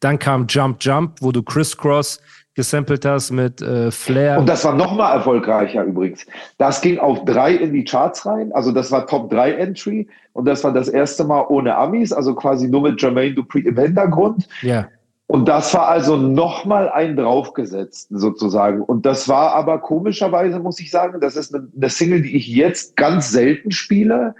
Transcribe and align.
Dann 0.00 0.18
kam 0.18 0.46
Jump 0.48 0.78
Jump, 0.80 1.16
wo 1.20 1.32
du 1.32 1.42
Crisscross 1.42 2.20
gesampelt 2.54 3.04
hast 3.04 3.30
mit 3.30 3.62
äh, 3.62 3.90
Flair. 3.90 4.38
Und 4.38 4.48
das 4.48 4.64
war 4.64 4.74
noch 4.74 4.94
mal 4.94 5.14
erfolgreicher 5.14 5.84
übrigens. 5.84 6.26
Das 6.58 6.80
ging 6.80 6.98
auf 6.98 7.24
drei 7.24 7.54
in 7.54 7.72
die 7.72 7.84
Charts 7.84 8.26
rein. 8.26 8.52
Also 8.52 8.72
das 8.72 8.90
war 8.90 9.06
Top 9.06 9.30
3 9.30 9.52
Entry. 9.52 10.08
Und 10.32 10.46
das 10.46 10.64
war 10.64 10.72
das 10.72 10.88
erste 10.88 11.24
Mal 11.24 11.46
ohne 11.48 11.76
Amis, 11.76 12.12
also 12.12 12.34
quasi 12.34 12.68
nur 12.68 12.82
mit 12.82 13.00
Jermaine 13.00 13.34
Dupri 13.34 13.60
im 13.60 13.78
Hintergrund. 13.78 14.48
Ja. 14.62 14.88
Und 15.26 15.46
das 15.46 15.72
war 15.74 15.86
also 15.88 16.16
noch 16.16 16.64
mal 16.64 16.88
ein 16.88 17.16
draufgesetzt 17.16 18.08
sozusagen. 18.10 18.82
Und 18.82 19.06
das 19.06 19.28
war 19.28 19.54
aber 19.54 19.78
komischerweise, 19.78 20.58
muss 20.58 20.80
ich 20.80 20.90
sagen, 20.90 21.20
das 21.20 21.36
ist 21.36 21.54
eine, 21.54 21.68
eine 21.74 21.88
Single, 21.88 22.22
die 22.22 22.36
ich 22.36 22.48
jetzt 22.48 22.96
ganz 22.96 23.30
selten 23.30 23.70
spiele, 23.70 24.34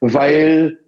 weil 0.00 0.78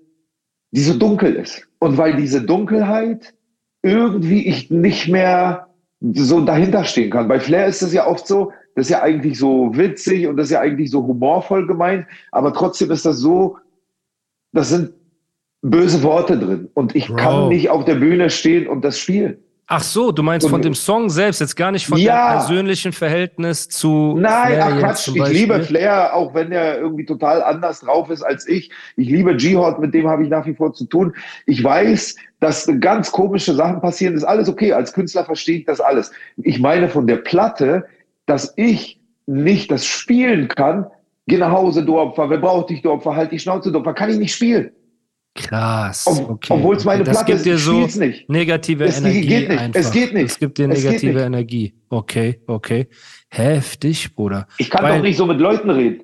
die 0.71 0.81
so 0.81 0.97
dunkel 0.97 1.35
ist. 1.35 1.67
Und 1.81 1.99
weil 1.99 2.15
diese 2.15 2.41
Dunkelheit 2.43 3.35
irgendwie 3.83 4.47
ich 4.47 4.71
nicht 4.71 5.09
mehr 5.09 5.69
so 6.01 6.41
dahinter 6.41 6.85
stehen 6.85 7.11
kann. 7.11 7.29
Bei 7.29 7.41
Flair 7.41 7.67
ist 7.67 7.83
es 7.83 7.93
ja 7.93 8.07
oft 8.07 8.27
so, 8.27 8.53
das 8.75 8.87
ist 8.87 8.91
ja 8.91 9.03
eigentlich 9.03 9.39
so 9.39 9.77
witzig 9.77 10.27
und 10.27 10.37
das 10.37 10.47
ist 10.47 10.53
ja 10.53 10.61
eigentlich 10.61 10.91
so 10.91 11.05
humorvoll 11.07 11.67
gemeint, 11.67 12.07
aber 12.31 12.53
trotzdem 12.53 12.91
ist 12.91 13.05
das 13.05 13.19
so, 13.19 13.59
das 14.53 14.69
sind 14.69 14.93
böse 15.63 16.03
Worte 16.03 16.39
drin 16.39 16.69
und 16.75 16.95
ich 16.95 17.09
Bro. 17.09 17.17
kann 17.17 17.49
nicht 17.49 17.71
auf 17.71 17.85
der 17.85 17.97
Bühne 17.97 18.31
stehen 18.31 18.69
und 18.69 18.85
das 18.85 18.99
spielen. 18.99 19.39
Ach 19.71 19.83
so, 19.83 20.13
du 20.13 20.23
meinst 20.23 20.49
von 20.49 20.63
dem 20.63 20.73
Song 20.73 21.11
selbst, 21.11 21.41
jetzt 21.43 21.55
gar 21.55 21.71
nicht 21.71 21.87
von 21.87 21.99
Ja. 21.99 22.33
dem 22.33 22.39
persönlichen 22.39 22.91
Verhältnis 22.91 23.69
zu. 23.69 24.17
Nein, 24.19 24.55
Flair 24.55 24.67
ach 24.67 24.79
Quatsch, 24.79 25.09
ich 25.09 25.29
liebe 25.29 25.63
Flair, 25.63 26.15
auch 26.15 26.33
wenn 26.33 26.51
er 26.53 26.79
irgendwie 26.79 27.05
total 27.05 27.43
anders 27.43 27.81
drauf 27.81 28.09
ist 28.09 28.23
als 28.23 28.49
ich. 28.49 28.71
Ich 28.97 29.11
liebe 29.11 29.37
G-Hot, 29.37 29.79
mit 29.79 29.93
dem 29.93 30.09
habe 30.09 30.23
ich 30.23 30.31
nach 30.31 30.47
wie 30.47 30.55
vor 30.55 30.73
zu 30.73 30.87
tun. 30.87 31.15
Ich 31.45 31.63
weiß, 31.63 32.17
dass 32.41 32.67
ganz 32.81 33.13
komische 33.13 33.55
Sachen 33.55 33.83
passieren, 33.83 34.15
ist 34.15 34.25
alles 34.25 34.49
okay. 34.49 34.73
Als 34.73 34.95
Künstler 34.95 35.27
verstehe 35.27 35.59
ich 35.59 35.67
das 35.67 35.83
alles. 35.83 36.13
Ich 36.39 36.61
meine 36.61 36.89
von 36.89 37.07
der 37.07 37.17
Platte, 37.17 37.85
dass 38.25 38.55
ich 38.57 38.99
nicht 39.27 39.71
das 39.71 39.85
spielen 39.85 40.49
kann. 40.49 40.87
Geh 41.27 41.37
nach 41.37 41.53
Hause, 41.53 41.85
du 41.85 41.99
Opfer. 41.99 42.31
Wer 42.31 42.39
braucht 42.39 42.71
dich, 42.71 42.81
du 42.81 42.91
Opfer? 42.91 43.15
Halt 43.15 43.33
die 43.33 43.39
Schnauze, 43.39 43.71
du 43.71 43.81
Opfer. 43.81 43.93
Kann 43.93 44.09
ich 44.09 44.17
nicht 44.17 44.33
spielen. 44.35 44.71
Krass. 45.39 46.07
Okay. 46.07 46.53
obwohl 46.53 46.77
es 46.77 46.85
meine 46.85 47.05
das 47.05 47.17
Platte 47.19 47.27
gibt 47.33 47.39
ist, 47.39 47.47
dir 47.47 47.59
so 47.59 47.87
nicht. 48.01 48.29
negative 48.29 48.85
Es 48.85 48.99
Energie 48.99 49.27
geht 49.27 49.49
nicht. 49.49 49.59
einfach. 49.61 49.81
Es 49.81 49.91
geht 49.93 50.13
nicht. 50.15 50.31
Es 50.33 50.39
gibt 50.39 50.59
dir 50.59 50.69
negative. 50.69 51.21
Energie. 51.21 51.75
Okay, 51.89 52.41
okay. 52.47 52.89
Heftig, 53.31 54.15
Bruder. 54.15 54.47
Ich 54.59 54.69
kann 54.71 54.83
Weil- 54.85 54.97
doch 54.99 55.03
nicht 55.05 55.17
so 55.17 55.27
mit 55.27 55.39
Leuten 55.41 55.71
reden. 55.71 56.03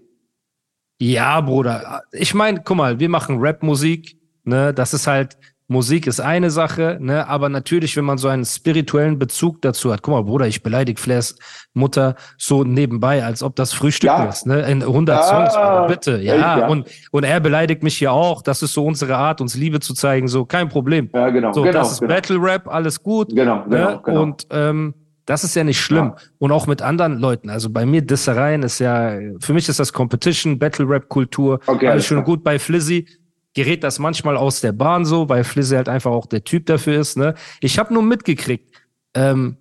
Ja, 1.01 1.41
Bruder. 1.41 2.03
Ich 2.13 2.33
meine, 2.35 2.63
guck 2.65 2.77
mal, 2.77 3.01
wir 3.01 3.09
machen 3.09 3.39
Rap-Musik, 3.39 4.17
ne? 4.45 4.73
Das 4.73 4.95
ist 4.95 5.07
halt, 5.07 5.37
Musik 5.75 6.07
ist 6.07 6.21
eine 6.21 6.51
Sache, 6.51 6.97
ne? 7.01 7.29
Aber 7.29 7.49
natürlich, 7.49 7.97
wenn 7.97 8.05
man 8.05 8.17
so 8.17 8.29
einen 8.29 8.45
spirituellen 8.45 9.19
Bezug 9.19 9.61
dazu 9.61 9.93
hat, 9.93 10.03
guck 10.03 10.15
mal, 10.15 10.23
Bruder, 10.23 10.47
ich 10.47 10.63
beleidige 10.63 11.01
Flairs 11.01 11.37
Mutter 11.75 12.15
so 12.39 12.65
nebenbei, 12.65 13.25
als 13.25 13.43
ob 13.43 13.57
das 13.57 13.73
Frühstück 13.73 14.09
Ja. 14.09 14.25
ist, 14.25 14.47
ne? 14.47 14.63
In 14.71 14.83
100 14.83 15.19
Ah, 15.19 15.23
Songs, 15.23 15.55
Bruder, 15.55 15.87
bitte. 15.89 16.21
Ja, 16.23 16.37
ja. 16.61 16.67
Und, 16.69 16.89
und 17.11 17.25
er 17.25 17.41
beleidigt 17.41 17.83
mich 17.83 17.99
hier 17.99 18.13
auch. 18.13 18.41
Das 18.43 18.63
ist 18.63 18.73
so 18.73 18.87
unsere 18.87 19.17
Art, 19.17 19.41
uns 19.41 19.55
Liebe 19.57 19.81
zu 19.81 19.93
zeigen, 19.93 20.29
so, 20.29 20.45
kein 20.47 20.69
Problem. 20.69 21.11
Ja, 21.13 21.29
genau. 21.31 21.53
So, 21.53 21.63
genau, 21.63 21.79
das 21.81 21.93
ist 21.93 22.01
genau. 22.01 22.15
Battle 22.15 22.39
Rap, 22.41 22.69
alles 22.69 23.03
gut. 23.03 23.29
Genau, 23.35 23.65
genau, 23.65 23.91
ne? 23.91 24.01
genau. 24.05 24.23
Und 24.23 24.47
ähm, 24.51 24.95
das 25.27 25.43
ist 25.43 25.57
ja 25.57 25.65
nicht 25.65 25.81
schlimm. 25.81 26.13
Ja. 26.15 26.23
Und 26.39 26.53
auch 26.53 26.67
mit 26.67 26.83
anderen 26.83 27.19
Leuten. 27.19 27.51
Also 27.51 27.71
bei 27.71 27.85
mir 27.87 28.03
Dissereien 28.03 28.63
ist 28.63 28.79
ja, 28.79 29.17
für 29.41 29.55
mich 29.55 29.69
ist 29.69 29.81
das 29.81 29.93
Competition, 29.93 30.59
Battle 30.59 30.89
Rap 30.89 31.09
Kultur. 31.09 31.61
Okay, 31.67 31.89
alles 31.89 32.07
klar. 32.09 32.23
gut. 32.23 32.45
Bei 32.45 32.59
Flizzy 32.59 33.07
gerät 33.55 33.85
das 33.85 33.99
manchmal 33.99 34.37
aus 34.37 34.61
der 34.61 34.73
Bahn 34.73 35.05
so, 35.05 35.29
weil 35.29 35.45
Flizzy 35.45 35.77
halt 35.77 35.89
einfach 35.89 36.11
auch 36.11 36.27
der 36.27 36.45
Typ 36.45 36.67
dafür 36.67 36.99
ist. 37.01 37.17
Ne? 37.17 37.35
Ich 37.61 37.79
habe 37.79 37.95
nur 37.95 38.03
mitgekriegt, 38.03 38.71
ähm, 39.15 39.57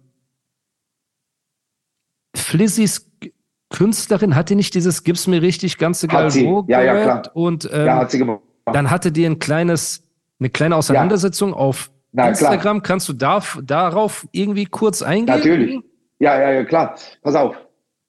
Flizzys 2.35 3.09
Künstlerin 3.69 4.35
hatte 4.35 4.55
nicht 4.55 4.75
dieses 4.75 5.03
Gib's 5.03 5.25
mir 5.27 5.41
richtig 5.41 5.77
ganze. 5.77 6.07
Galvo 6.07 6.65
Ja, 6.67 6.81
ja, 6.81 7.01
klar. 7.03 7.31
und 7.33 7.67
ähm, 7.73 7.85
ja, 7.87 7.95
hat 7.97 8.11
sie 8.11 8.19
gemacht. 8.19 8.41
dann 8.65 8.91
hatte 8.91 9.11
die 9.11 9.25
ein 9.25 9.39
kleines, 9.39 10.03
eine 10.39 10.49
kleine 10.49 10.75
Auseinandersetzung 10.75 11.53
auf 11.53 11.91
Na, 12.11 12.23
klar. 12.23 12.29
Instagram. 12.29 12.83
Kannst 12.83 13.09
du 13.09 13.13
da, 13.13 13.41
darauf 13.63 14.27
irgendwie 14.31 14.65
kurz 14.65 15.01
eingehen? 15.01 15.35
Natürlich. 15.35 15.79
Ja, 16.19 16.39
ja, 16.39 16.51
ja, 16.51 16.63
klar. 16.65 16.95
Pass 17.23 17.35
auf. 17.35 17.55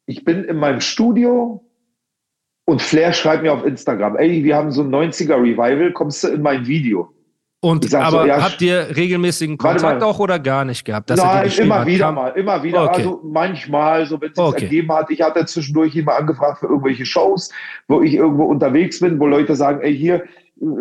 Ich 0.07 0.25
bin 0.25 0.45
in 0.45 0.59
meinem 0.59 0.83
Studio 0.83 1.64
und 2.67 2.83
Flair 2.83 3.13
schreibt 3.13 3.43
mir 3.43 3.53
auf 3.53 3.65
Instagram, 3.65 4.17
ey, 4.17 4.43
wir 4.45 4.57
haben 4.57 4.71
so 4.71 4.83
ein 4.83 4.91
90er 4.91 5.37
Revival, 5.37 5.93
kommst 5.93 6.25
du 6.25 6.29
in 6.29 6.43
mein 6.43 6.67
Video? 6.67 7.11
Und 7.61 7.89
sag 7.89 8.11
so, 8.11 8.19
aber 8.19 8.27
ja, 8.27 8.43
habt 8.43 8.61
ihr 8.61 8.95
regelmäßigen 8.95 9.57
Kontakt 9.57 10.03
auch 10.03 10.19
oder 10.19 10.39
gar 10.39 10.67
nicht 10.67 10.85
gehabt? 10.85 11.09
dass 11.09 11.19
Nein, 11.19 11.51
immer 11.59 11.81
hat? 11.81 11.87
wieder 11.87 12.05
Kam- 12.07 12.15
mal, 12.17 12.29
immer 12.31 12.63
wieder. 12.63 12.85
Okay. 12.85 12.97
Also 12.97 13.21
manchmal, 13.25 14.05
so 14.05 14.21
wenn 14.21 14.29
es 14.31 14.37
sich 14.37 14.45
Okay. 14.45 14.65
ergeben 14.65 14.93
hat. 14.93 15.11
Ich 15.11 15.23
hatte 15.23 15.47
zwischendurch 15.47 15.95
mal 16.05 16.17
angefragt 16.17 16.59
für 16.61 16.67
irgendwelche 16.67 17.07
Shows, 17.07 17.51
wo 17.89 18.03
ich 18.03 18.13
irgendwo 18.15 18.45
unterwegs 18.45 19.01
bin, 19.01 19.19
wo 19.19 19.27
Leute 19.27 19.57
sagen, 19.57 19.81
ey, 19.81 19.97
hier, 19.97 20.25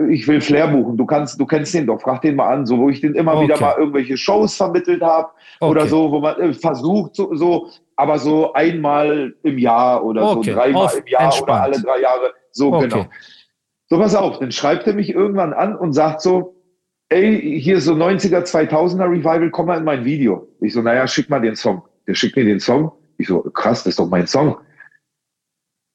ich 0.10 0.28
will 0.28 0.40
Flair 0.40 0.68
buchen. 0.68 0.98
Du 0.98 1.06
kannst, 1.06 1.40
du 1.40 1.46
kennst 1.46 1.74
den 1.74 1.88
doch, 1.88 2.00
frag 2.02 2.22
den 2.22 2.36
mal 2.36 2.48
an. 2.54 2.66
So, 2.66 2.78
wo 2.78 2.90
ich 2.90 3.02
den 3.02 3.16
immer 3.16 3.40
wieder 3.42 3.56
Okay. 3.56 3.64
mal 3.64 3.76
irgendwelche 3.78 4.18
Shows 4.18 4.56
vermittelt 4.56 5.02
habe 5.02 5.30
oder 5.62 5.82
Okay. 5.82 5.90
so, 5.90 6.12
wo 6.12 6.20
man 6.20 6.40
äh, 6.40 6.54
versucht, 6.54 7.16
so, 7.16 7.34
so, 7.36 7.70
aber 7.96 8.20
so 8.20 8.54
einmal 8.54 9.34
im 9.44 9.58
Jahr 9.58 10.04
oder 10.04 10.32
Okay, 10.32 10.52
so 10.52 10.56
dreimal 10.56 10.86
auf 10.86 10.98
im 10.98 11.08
Jahr 11.08 11.24
entspannt. 11.24 11.50
oder 11.50 11.62
alle 11.62 11.82
drei 11.82 12.02
Jahre. 12.02 12.34
So, 12.52 12.72
genau. 12.72 13.06
So, 13.90 13.98
pass 14.00 14.16
auf, 14.16 14.40
dann 14.40 14.52
schreibt 14.52 14.88
er 14.88 14.94
mich 14.94 15.10
irgendwann 15.10 15.54
an 15.54 15.76
und 15.76 15.94
sagt 15.94 16.22
so, 16.22 16.56
ey, 17.10 17.60
hier 17.60 17.78
ist 17.78 17.86
so 17.86 17.94
90er, 17.94 18.44
2000er 18.44 19.10
Revival, 19.10 19.50
komm 19.52 19.68
mal 19.68 19.78
in 19.80 19.84
mein 19.84 20.06
Video. 20.06 20.48
Ich 20.62 20.74
so, 20.74 20.82
naja, 20.82 21.06
schick 21.08 21.30
mal 21.30 21.42
den 21.42 21.56
Song. 21.56 21.82
Der 22.08 22.14
schickt 22.16 22.36
mir 22.36 22.46
den 22.46 22.60
Song. 22.60 22.92
Ich 23.18 23.28
so, 23.28 23.42
krass, 23.42 23.84
das 23.84 23.92
ist 23.92 24.00
doch 24.00 24.08
mein 24.10 24.28
Song. 24.28 24.58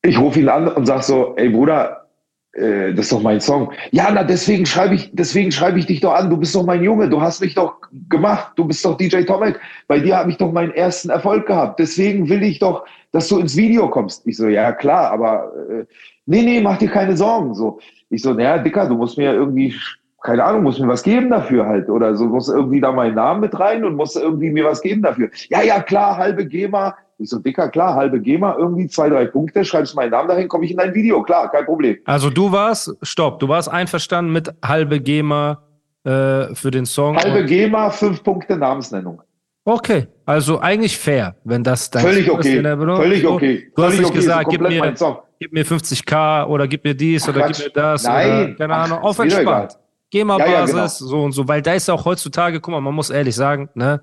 Ich 0.02 0.18
rufe 0.18 0.40
ihn 0.40 0.48
an 0.48 0.68
und 0.68 0.86
sag 0.86 1.02
so, 1.02 1.34
ey 1.36 1.48
Bruder, 1.48 2.07
äh, 2.52 2.94
das 2.94 3.06
ist 3.06 3.12
doch 3.12 3.22
mein 3.22 3.40
Song. 3.40 3.72
Ja, 3.90 4.10
na, 4.10 4.24
deswegen 4.24 4.66
schreibe 4.66 4.94
ich, 4.94 5.10
deswegen 5.12 5.52
schreibe 5.52 5.78
ich 5.78 5.86
dich 5.86 6.00
doch 6.00 6.14
an. 6.14 6.30
Du 6.30 6.36
bist 6.36 6.54
doch 6.54 6.64
mein 6.64 6.82
Junge. 6.82 7.08
Du 7.08 7.20
hast 7.20 7.40
mich 7.40 7.54
doch 7.54 7.76
gemacht. 8.08 8.52
Du 8.56 8.64
bist 8.64 8.84
doch 8.84 8.96
DJ 8.96 9.22
Tomek. 9.22 9.60
Bei 9.86 10.00
dir 10.00 10.16
habe 10.16 10.30
ich 10.30 10.38
doch 10.38 10.52
meinen 10.52 10.72
ersten 10.72 11.10
Erfolg 11.10 11.46
gehabt. 11.46 11.78
Deswegen 11.78 12.28
will 12.28 12.42
ich 12.42 12.58
doch, 12.58 12.84
dass 13.12 13.28
du 13.28 13.38
ins 13.38 13.56
Video 13.56 13.88
kommst. 13.88 14.26
Ich 14.26 14.36
so, 14.36 14.48
ja 14.48 14.72
klar, 14.72 15.10
aber 15.10 15.52
äh, 15.70 15.84
nee, 16.26 16.42
nee, 16.42 16.60
mach 16.60 16.78
dir 16.78 16.90
keine 16.90 17.16
Sorgen. 17.16 17.54
So, 17.54 17.78
ich 18.10 18.22
so, 18.22 18.32
naja, 18.32 18.58
Dicker, 18.58 18.88
du 18.88 18.94
musst 18.94 19.18
mir 19.18 19.32
irgendwie, 19.32 19.74
keine 20.22 20.44
Ahnung, 20.44 20.62
musst 20.62 20.80
mir 20.80 20.88
was 20.88 21.02
geben 21.02 21.30
dafür 21.30 21.66
halt. 21.66 21.88
Oder 21.88 22.16
so, 22.16 22.26
musst 22.26 22.48
irgendwie 22.48 22.80
da 22.80 22.92
meinen 22.92 23.14
Namen 23.14 23.40
mit 23.40 23.58
rein 23.58 23.84
und 23.84 23.94
musst 23.94 24.16
irgendwie 24.16 24.50
mir 24.50 24.64
was 24.64 24.80
geben 24.80 25.02
dafür. 25.02 25.30
Ja, 25.48 25.62
ja, 25.62 25.80
klar, 25.80 26.16
halbe 26.16 26.46
GEMA. 26.46 26.96
Ich 27.20 27.30
so, 27.30 27.40
Dicker, 27.40 27.68
klar, 27.68 27.94
halbe 27.94 28.20
GEMA, 28.20 28.54
irgendwie 28.56 28.86
zwei, 28.86 29.08
drei 29.08 29.24
Punkte, 29.26 29.64
schreibst 29.64 29.96
meinen 29.96 30.10
Namen 30.10 30.28
dahin, 30.28 30.46
komme 30.46 30.64
ich 30.64 30.70
in 30.70 30.76
dein 30.76 30.94
Video. 30.94 31.20
Klar, 31.22 31.50
kein 31.50 31.64
Problem. 31.64 31.96
Also 32.04 32.30
du 32.30 32.52
warst, 32.52 32.96
stopp, 33.02 33.40
du 33.40 33.48
warst 33.48 33.68
einverstanden 33.68 34.32
mit 34.32 34.54
halbe 34.64 35.00
GEMA 35.00 35.60
äh, 36.04 36.54
für 36.54 36.70
den 36.70 36.86
Song. 36.86 37.16
Halbe 37.16 37.44
GEMA, 37.44 37.90
fünf 37.90 38.22
Punkte 38.22 38.56
Namensnennung. 38.56 39.20
Okay, 39.64 40.06
also 40.24 40.60
eigentlich 40.60 40.96
fair, 40.96 41.34
wenn 41.44 41.64
das 41.64 41.90
dein 41.90 42.02
Völlig 42.04 42.26
Song 42.26 42.38
ist, 42.38 42.46
okay. 42.46 42.54
den 42.54 42.64
er 42.64 42.76
benutzt. 42.76 43.02
Völlig 43.02 43.22
So, 43.22 43.32
okay. 43.32 43.72
Du 43.74 43.82
hast 43.82 43.94
Völlig 43.96 44.00
nicht 44.00 44.10
okay. 44.10 44.18
gesagt, 44.18 44.44
so 44.44 44.50
gib 44.50 44.60
mir, 44.68 44.94
gib 45.40 45.52
mir 45.52 45.66
50k 45.66 46.46
oder 46.46 46.68
gib 46.68 46.84
mir 46.84 46.94
dies 46.94 47.24
Ach, 47.24 47.30
oder 47.30 47.40
Quatsch. 47.46 47.64
gib 47.64 47.76
mir 47.76 47.82
das 47.82 48.04
Nein. 48.04 48.30
oder 48.44 48.54
keine 48.54 48.74
Ahnung, 48.74 48.98
auf 49.00 49.18
ist 49.18 49.34
entspannt. 49.34 49.76
GEMA-Basis, 50.10 50.52
Ja, 50.52 50.60
ja, 50.60 50.66
genau. 50.66 50.86
so 50.86 51.22
und 51.24 51.32
so, 51.32 51.48
weil 51.48 51.60
da 51.62 51.74
ist 51.74 51.88
ja 51.88 51.94
auch 51.94 52.04
heutzutage, 52.04 52.60
guck 52.60 52.72
mal, 52.72 52.80
man 52.80 52.94
muss 52.94 53.10
ehrlich 53.10 53.34
sagen, 53.34 53.68
ne, 53.74 54.00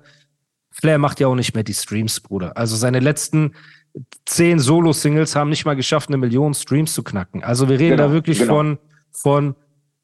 Flair 0.78 0.98
macht 0.98 1.20
ja 1.20 1.26
auch 1.28 1.34
nicht 1.34 1.54
mehr 1.54 1.64
die 1.64 1.74
Streams, 1.74 2.20
Bruder. 2.20 2.56
Also 2.56 2.76
seine 2.76 3.00
letzten 3.00 3.52
zehn 4.26 4.58
Solo-Singles 4.58 5.34
haben 5.34 5.48
nicht 5.50 5.64
mal 5.64 5.74
geschafft, 5.76 6.08
eine 6.10 6.18
Million 6.18 6.52
Streams 6.52 6.92
zu 6.92 7.02
knacken. 7.02 7.42
Also 7.42 7.68
wir 7.68 7.78
reden 7.78 7.96
Genau, 7.96 8.08
da 8.08 8.12
wirklich 8.12 8.38
genau. 8.40 8.54
von, 8.54 8.78
von 9.10 9.54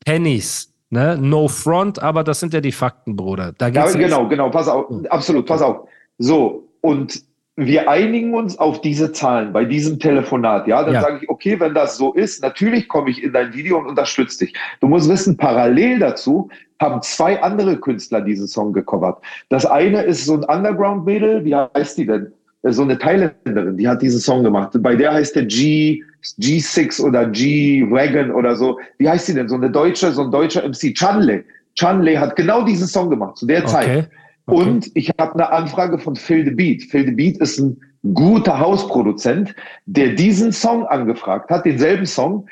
Pennies, 0.05 0.73
ne? 0.91 1.19
No 1.19 1.47
front, 1.49 2.03
aber 2.03 2.25
das 2.25 2.41
sind 2.41 2.55
ja 2.55 2.61
die 2.61 2.73
Fakten, 2.73 3.17
Bruder. 3.17 3.53
Da 3.59 3.69
Ja, 3.69 3.85
geht's 3.85 3.99
genau, 3.99 4.27
genau, 4.29 4.49
pass 4.51 4.67
auf, 4.69 4.87
absolut, 5.11 5.47
pass 5.47 5.61
auf. 5.61 5.87
So, 6.19 6.69
und 6.81 7.23
wir 7.57 7.91
einigen 7.91 8.33
uns 8.35 8.59
auf 8.59 8.81
diese 8.81 9.13
Zahlen 9.13 9.53
bei 9.53 9.65
diesem 9.65 9.99
Telefonat. 9.99 10.67
Ja, 10.67 10.83
dann 10.85 10.95
Ja. 10.95 11.03
sage 11.03 11.19
ich, 11.23 11.29
okay, 11.29 11.61
wenn 11.61 11.75
das 11.75 11.99
so 11.99 12.15
ist, 12.15 12.43
natürlich 12.43 12.89
komme 12.89 13.11
ich 13.11 13.23
in 13.23 13.33
dein 13.33 13.53
Video 13.53 13.79
und 13.79 13.87
unterstütze 13.87 14.47
dich. 14.47 14.55
Du 14.81 14.89
musst 14.89 15.09
wissen, 15.11 15.37
parallel 15.37 15.99
dazu 15.99 16.49
haben 16.81 17.03
zwei 17.03 17.43
andere 17.43 17.77
Künstler 17.77 18.23
diesen 18.23 18.47
Song 18.47 18.73
gecovert. 18.73 19.23
Das 19.51 19.67
eine 19.67 20.03
ist 20.03 20.25
so 20.25 20.35
ein 20.35 20.45
Underground-Mädel, 20.45 21.45
wie 21.45 21.55
heißt 21.55 21.99
die 21.99 22.07
denn? 22.07 22.33
Äh, 22.63 22.73
So 22.73 22.83
eine 22.83 22.97
Thailänderin, 22.99 23.77
die 23.77 23.87
hat 23.87 24.01
diesen 24.01 24.21
Song 24.21 24.43
gemacht. 24.43 24.71
Bei 24.81 24.97
der 24.97 25.13
heißt 25.13 25.37
der 25.37 25.45
G, 25.45 26.03
G6 26.41 27.03
oder 27.03 27.27
G-Wagon 27.27 28.31
oder 28.31 28.57
so. 28.57 28.79
Wie 28.99 29.09
heißt 29.09 29.29
die 29.29 29.35
denn? 29.35 29.49
So 29.49 29.57
eine 29.57 29.71
deutsche, 29.71 30.11
so 30.13 30.23
ein 30.23 30.31
deutscher 30.31 30.63
MC. 30.67 30.95
Chanle. 30.97 31.45
Chanle 31.75 32.19
hat 32.19 32.35
genau 32.37 32.63
diesen 32.63 32.87
Song 32.87 33.11
gemacht, 33.11 33.37
zu 33.37 33.47
der 33.47 33.67
Zeit. 33.67 33.85
Okay. 33.87 34.05
Okay. 34.47 34.63
Und 34.63 34.91
ich 34.95 35.11
habe 35.19 35.35
eine 35.35 35.51
Anfrage 35.53 35.99
von 35.99 36.17
Phil 36.17 36.45
the 36.45 36.51
Beat. 36.51 36.85
Phil 36.85 37.07
the 37.07 37.13
Beat 37.13 37.39
ist 37.39 37.59
ein 37.59 37.81
guter 38.15 38.59
Hausproduzent, 38.59 39.55
der 39.87 40.11
diesen 40.11 40.53
Song 40.53 40.85
angefragt 40.87 41.51
hat, 41.51 41.65
denselben 41.65 42.07
Song, 42.07 42.47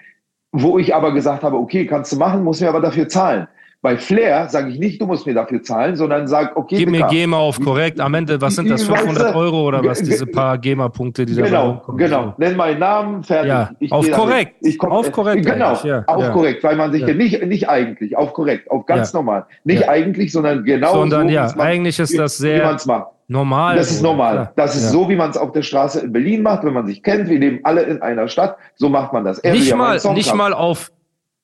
wo 0.53 0.79
ich 0.79 0.95
aber 0.95 1.13
gesagt 1.13 1.43
habe, 1.43 1.57
okay, 1.57 1.87
kannst 1.87 2.13
du 2.13 2.17
machen, 2.17 2.45
muss 2.45 2.61
mir 2.61 2.69
aber 2.69 2.81
dafür 2.81 3.09
zahlen. 3.09 3.47
Bei 3.83 3.97
Flair 3.97 4.47
sage 4.51 4.69
ich 4.71 4.79
nicht, 4.79 5.01
du 5.01 5.07
musst 5.07 5.27
mir 5.27 5.33
dafür 5.33 5.63
zahlen, 5.63 5.97
sondern 5.97 6.29
sag, 6.29 6.55
okay, 6.55 6.77
Gib 6.77 6.91
mir 6.91 7.07
GEMA 7.07 7.39
auf 7.39 7.59
korrekt. 7.59 7.99
Am 7.99 8.13
Ende, 8.13 8.39
was 8.39 8.57
sind 8.57 8.69
das? 8.69 8.87
Weißt 8.87 9.05
du, 9.05 9.07
500 9.09 9.35
Euro 9.35 9.63
oder 9.69 9.83
was? 9.83 10.03
Diese 10.03 10.27
paar 10.27 10.59
GEMA-Punkte, 10.59 11.25
die 11.25 11.35
da 11.35 11.43
Genau, 11.47 11.69
rumkommen. 11.71 11.97
genau. 11.99 12.35
Nenn 12.37 12.57
meinen 12.59 12.79
Namen, 12.79 13.23
fertig. 13.25 13.49
Ja, 13.49 13.71
Ich 13.79 13.91
auf 13.91 14.05
damit. 14.05 14.19
korrekt. 14.21 14.57
Ich 14.61 14.77
komm, 14.77 14.93
Auf 14.93 15.11
korrekt 15.11 15.47
Genau, 15.47 15.79
ja, 15.83 16.05
auf 16.07 16.21
ja. 16.23 16.29
korrekt, 16.31 16.63
weil 16.63 16.77
man 16.77 16.93
sich 16.93 17.01
Ja. 17.01 17.09
ja. 17.09 17.15
nicht, 17.15 17.43
nicht 17.47 17.69
eigentlich, 17.71 18.15
auf 18.19 18.35
korrekt, 18.35 18.71
auf 18.71 18.85
ganz 18.85 19.13
Ja. 19.13 19.19
normal. 19.19 19.47
Nicht 19.65 19.81
Ja. 19.81 19.89
eigentlich, 19.89 20.31
sondern 20.31 20.63
genau 20.63 20.93
Sondern 20.93 21.29
so, 21.29 21.35
ja, 21.35 21.45
wie's 21.47 21.57
man- 21.57 21.67
eigentlich 21.67 21.99
ist 21.99 22.19
das 22.19 22.37
sehr 22.37 22.77
macht. 22.85 23.11
normal. 23.29 23.77
Das 23.77 23.91
ist 23.91 24.03
normal. 24.03 24.33
klar. 24.35 24.53
Das 24.57 24.77
ist 24.77 24.85
Ja. 24.85 24.89
so, 24.91 25.09
wie 25.09 25.17
man 25.17 25.31
es 25.31 25.39
auf 25.39 25.53
der 25.53 25.63
Straße 25.63 26.01
in 26.01 26.13
Berlin 26.13 26.43
macht, 26.43 26.65
wenn 26.65 26.75
man 26.75 26.87
sich 26.87 27.03
kennt. 27.03 27.31
Wir 27.31 27.39
leben 27.39 27.61
alle 27.63 27.81
in 27.85 28.03
einer 28.03 28.29
Stadt. 28.29 28.57
So 28.75 28.91
macht 28.91 29.15
man 29.15 29.25
das. 29.25 29.39
Er 29.39 29.53
Nicht 29.53 29.71
ja 29.71 29.77
mal, 29.77 29.99
nicht 30.13 30.29
haben. 30.31 30.37
mal 30.37 30.53
auf, 30.53 30.91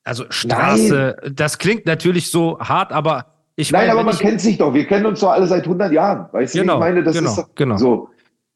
also 0.07 0.25
Straße. 0.29 1.17
Das 1.33 1.57
klingt 1.57 1.85
natürlich 1.85 2.31
so 2.31 2.59
hart, 2.59 2.91
aber 2.91 3.25
ich 3.55 3.71
Nein, 3.71 3.81
meine, 3.81 3.91
aber 3.93 4.03
man 4.03 4.13
ich, 4.13 4.19
kennt 4.19 4.39
sich 4.39 4.57
doch. 4.57 4.73
Wir 4.73 4.85
kennen 4.85 5.05
uns 5.05 5.19
doch 5.19 5.31
alle 5.31 5.47
seit 5.47 5.63
100 5.63 5.91
Jahren. 5.91 6.27
Weißt 6.31 6.53
du, 6.53 6.59
wie 6.59 6.61
Genau, 6.61 6.75
ich 6.75 6.79
meine? 6.79 7.03
Das 7.03 7.17
genau, 7.17 7.31
ist 7.31 7.55
genau. 7.55 7.77
so, 7.77 8.09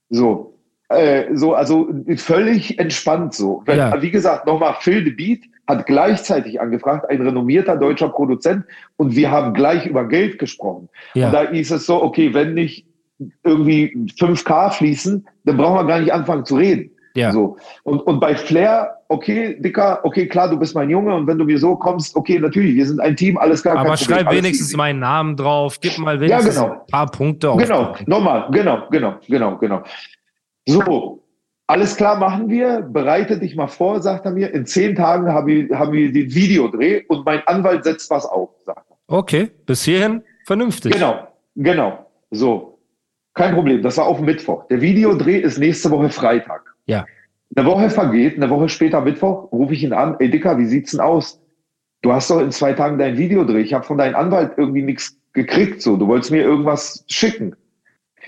so, 0.09 0.57
äh, 0.89 1.25
so, 1.33 1.55
also 1.55 1.89
völlig 2.17 2.77
entspannt 2.79 3.33
so. 3.33 3.63
Wenn, 3.65 3.77
Ja. 3.77 4.01
Wie 4.01 4.11
gesagt, 4.11 4.45
nochmal, 4.45 4.75
Phil 4.79 5.03
the 5.03 5.11
Beat 5.11 5.41
hat 5.67 5.85
gleichzeitig 5.87 6.61
angefragt, 6.61 7.09
ein 7.09 7.21
renommierter 7.21 7.77
deutscher 7.77 8.09
Produzent, 8.09 8.65
und 8.97 9.15
wir 9.15 9.31
haben 9.31 9.53
gleich 9.53 9.85
über 9.87 10.07
Geld 10.07 10.37
gesprochen. 10.37 10.89
Ja. 11.13 11.27
Und 11.27 11.33
da 11.33 11.49
hieß 11.49 11.71
es 11.71 11.85
so, 11.85 12.03
okay, 12.03 12.33
wenn 12.33 12.53
nicht 12.53 12.85
irgendwie 13.43 14.07
5K 14.19 14.71
fließen, 14.71 15.27
dann 15.45 15.57
brauchen 15.57 15.75
wir 15.75 15.85
gar 15.85 15.99
nicht 15.99 16.13
anfangen 16.13 16.45
zu 16.45 16.57
reden. 16.57 16.91
Ja. 17.15 17.31
So. 17.31 17.57
Und, 17.83 17.99
und 18.01 18.19
bei 18.19 18.35
Flair, 18.35 19.00
okay, 19.11 19.57
Dicker, 19.59 19.99
okay, 20.03 20.27
klar, 20.27 20.49
du 20.49 20.57
bist 20.57 20.73
mein 20.73 20.89
Junge 20.89 21.13
und 21.13 21.27
wenn 21.27 21.37
du 21.37 21.45
mir 21.45 21.59
so 21.59 21.75
kommst, 21.75 22.15
okay, 22.15 22.39
natürlich, 22.39 22.75
wir 22.75 22.85
sind 22.85 22.99
ein 22.99 23.15
Team, 23.15 23.37
alles 23.37 23.61
klar. 23.61 23.75
aber 23.75 23.89
Problem, 23.89 23.97
schreib 23.97 24.27
alles 24.27 24.39
wenigstens 24.39 24.67
easy. 24.69 24.77
meinen 24.77 24.99
Namen 24.99 25.35
drauf, 25.35 25.79
gib 25.81 25.97
mal 25.97 26.19
wenigstens 26.19 26.55
genau. 26.55 26.71
ein 26.71 26.87
paar 26.89 27.11
Punkte 27.11 27.51
auf. 27.51 27.61
Genau, 27.61 27.95
nochmal, 28.05 28.47
genau, 28.51 28.87
genau, 28.89 29.15
genau, 29.27 29.57
genau. 29.57 29.83
So, 30.65 31.23
alles 31.67 31.95
klar 31.95 32.17
machen 32.17 32.49
wir, 32.49 32.81
bereite 32.81 33.37
dich 33.37 33.55
mal 33.55 33.67
vor, 33.67 34.01
sagt 34.01 34.25
er 34.25 34.31
mir. 34.31 34.53
In 34.53 34.65
zehn 34.65 34.95
Tagen 34.95 35.27
haben 35.31 35.47
wir, 35.47 35.77
haben 35.77 35.91
wir 35.91 36.11
den 36.11 36.33
Videodreh 36.33 37.03
und 37.07 37.25
mein 37.25 37.45
Anwalt 37.47 37.83
setzt 37.83 38.09
was 38.09 38.25
auf, 38.25 38.49
sagt 38.65 38.89
er. 38.89 38.97
Okay, 39.07 39.51
bis 39.65 39.83
hierhin 39.83 40.23
vernünftig. 40.45 40.93
Genau, 40.93 41.27
genau. 41.55 42.05
So, 42.29 42.79
kein 43.33 43.53
Problem, 43.53 43.81
das 43.81 43.97
war 43.97 44.05
auf 44.05 44.19
Mittwoch. 44.21 44.67
Der 44.67 44.81
Videodreh 44.81 45.39
ist 45.39 45.57
nächste 45.57 45.91
Woche 45.91 46.09
Freitag. 46.09 46.61
Ja. 46.85 47.05
Eine 47.55 47.67
Woche 47.67 47.89
vergeht, 47.89 48.37
eine 48.37 48.49
Woche 48.49 48.69
später 48.69 49.01
Mittwoch, 49.01 49.51
rufe 49.51 49.73
ich 49.73 49.83
ihn 49.83 49.93
an, 49.93 50.15
ey 50.19 50.29
Dicker, 50.29 50.57
wie 50.57 50.65
sieht's 50.65 50.91
denn 50.91 51.01
aus? 51.01 51.41
Du 52.01 52.13
hast 52.13 52.29
doch 52.29 52.39
in 52.39 52.51
zwei 52.51 52.73
Tagen 52.73 52.97
dein 52.97 53.17
Videodreh. 53.17 53.61
Ich 53.61 53.73
habe 53.73 53.83
von 53.83 53.97
deinem 53.97 54.15
Anwalt 54.15 54.53
irgendwie 54.57 54.81
nichts 54.81 55.17
gekriegt. 55.33 55.81
So, 55.81 55.97
du 55.97 56.07
wolltest 56.07 56.31
mir 56.31 56.41
irgendwas 56.41 57.03
schicken. 57.07 57.55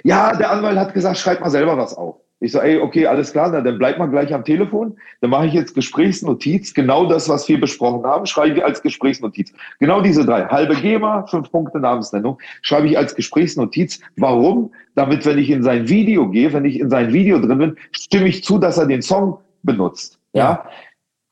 Ja, 0.04 0.36
der 0.36 0.52
Anwalt 0.52 0.78
hat 0.78 0.94
gesagt, 0.94 1.18
schreib 1.18 1.42
mal 1.42 1.50
selber 1.50 1.78
was 1.78 1.94
auf. 1.96 2.23
Ich 2.44 2.52
so, 2.52 2.60
ey, 2.60 2.78
okay, 2.78 3.08
alles 3.08 3.32
klar, 3.32 3.50
na, 3.50 3.62
dann 3.62 3.78
bleib 3.78 3.98
mal 3.98 4.08
gleich 4.08 4.34
am 4.34 4.44
Telefon. 4.44 4.98
Dann 5.22 5.30
mache 5.30 5.48
ich 5.48 5.54
jetzt 5.54 5.74
Gesprächsnotiz. 5.76 6.74
Genau 6.74 7.06
das, 7.06 7.30
was 7.30 7.48
wir 7.48 7.58
besprochen 7.58 8.06
haben, 8.06 8.26
schreibe 8.26 8.58
ich 8.58 8.66
als 8.66 8.82
Gesprächsnotiz. 8.82 9.54
Genau 9.80 10.02
diese 10.02 10.26
drei. 10.26 10.46
Halbe 10.48 10.76
GEMA, 10.76 11.26
fünf 11.28 11.50
Punkte 11.52 11.80
Namensnennung, 11.80 12.38
schreibe 12.62 12.88
ich 12.88 12.98
als 12.98 13.16
Gesprächsnotiz. 13.16 14.02
Warum? 14.18 14.74
Damit, 14.96 15.26
wenn 15.26 15.38
ich 15.38 15.50
in 15.52 15.64
sein 15.64 15.88
Video 15.88 16.30
gehe, 16.30 16.52
wenn 16.52 16.66
ich 16.66 16.82
in 16.82 16.90
sein 16.90 17.14
Video 17.14 17.40
drin 17.40 17.58
bin, 17.60 17.78
stimme 17.94 18.28
ich 18.28 18.44
zu, 18.44 18.58
dass 18.58 18.78
er 18.78 18.88
den 18.88 19.02
Song 19.02 19.40
benutzt. 19.64 20.20
Ja. 20.34 20.66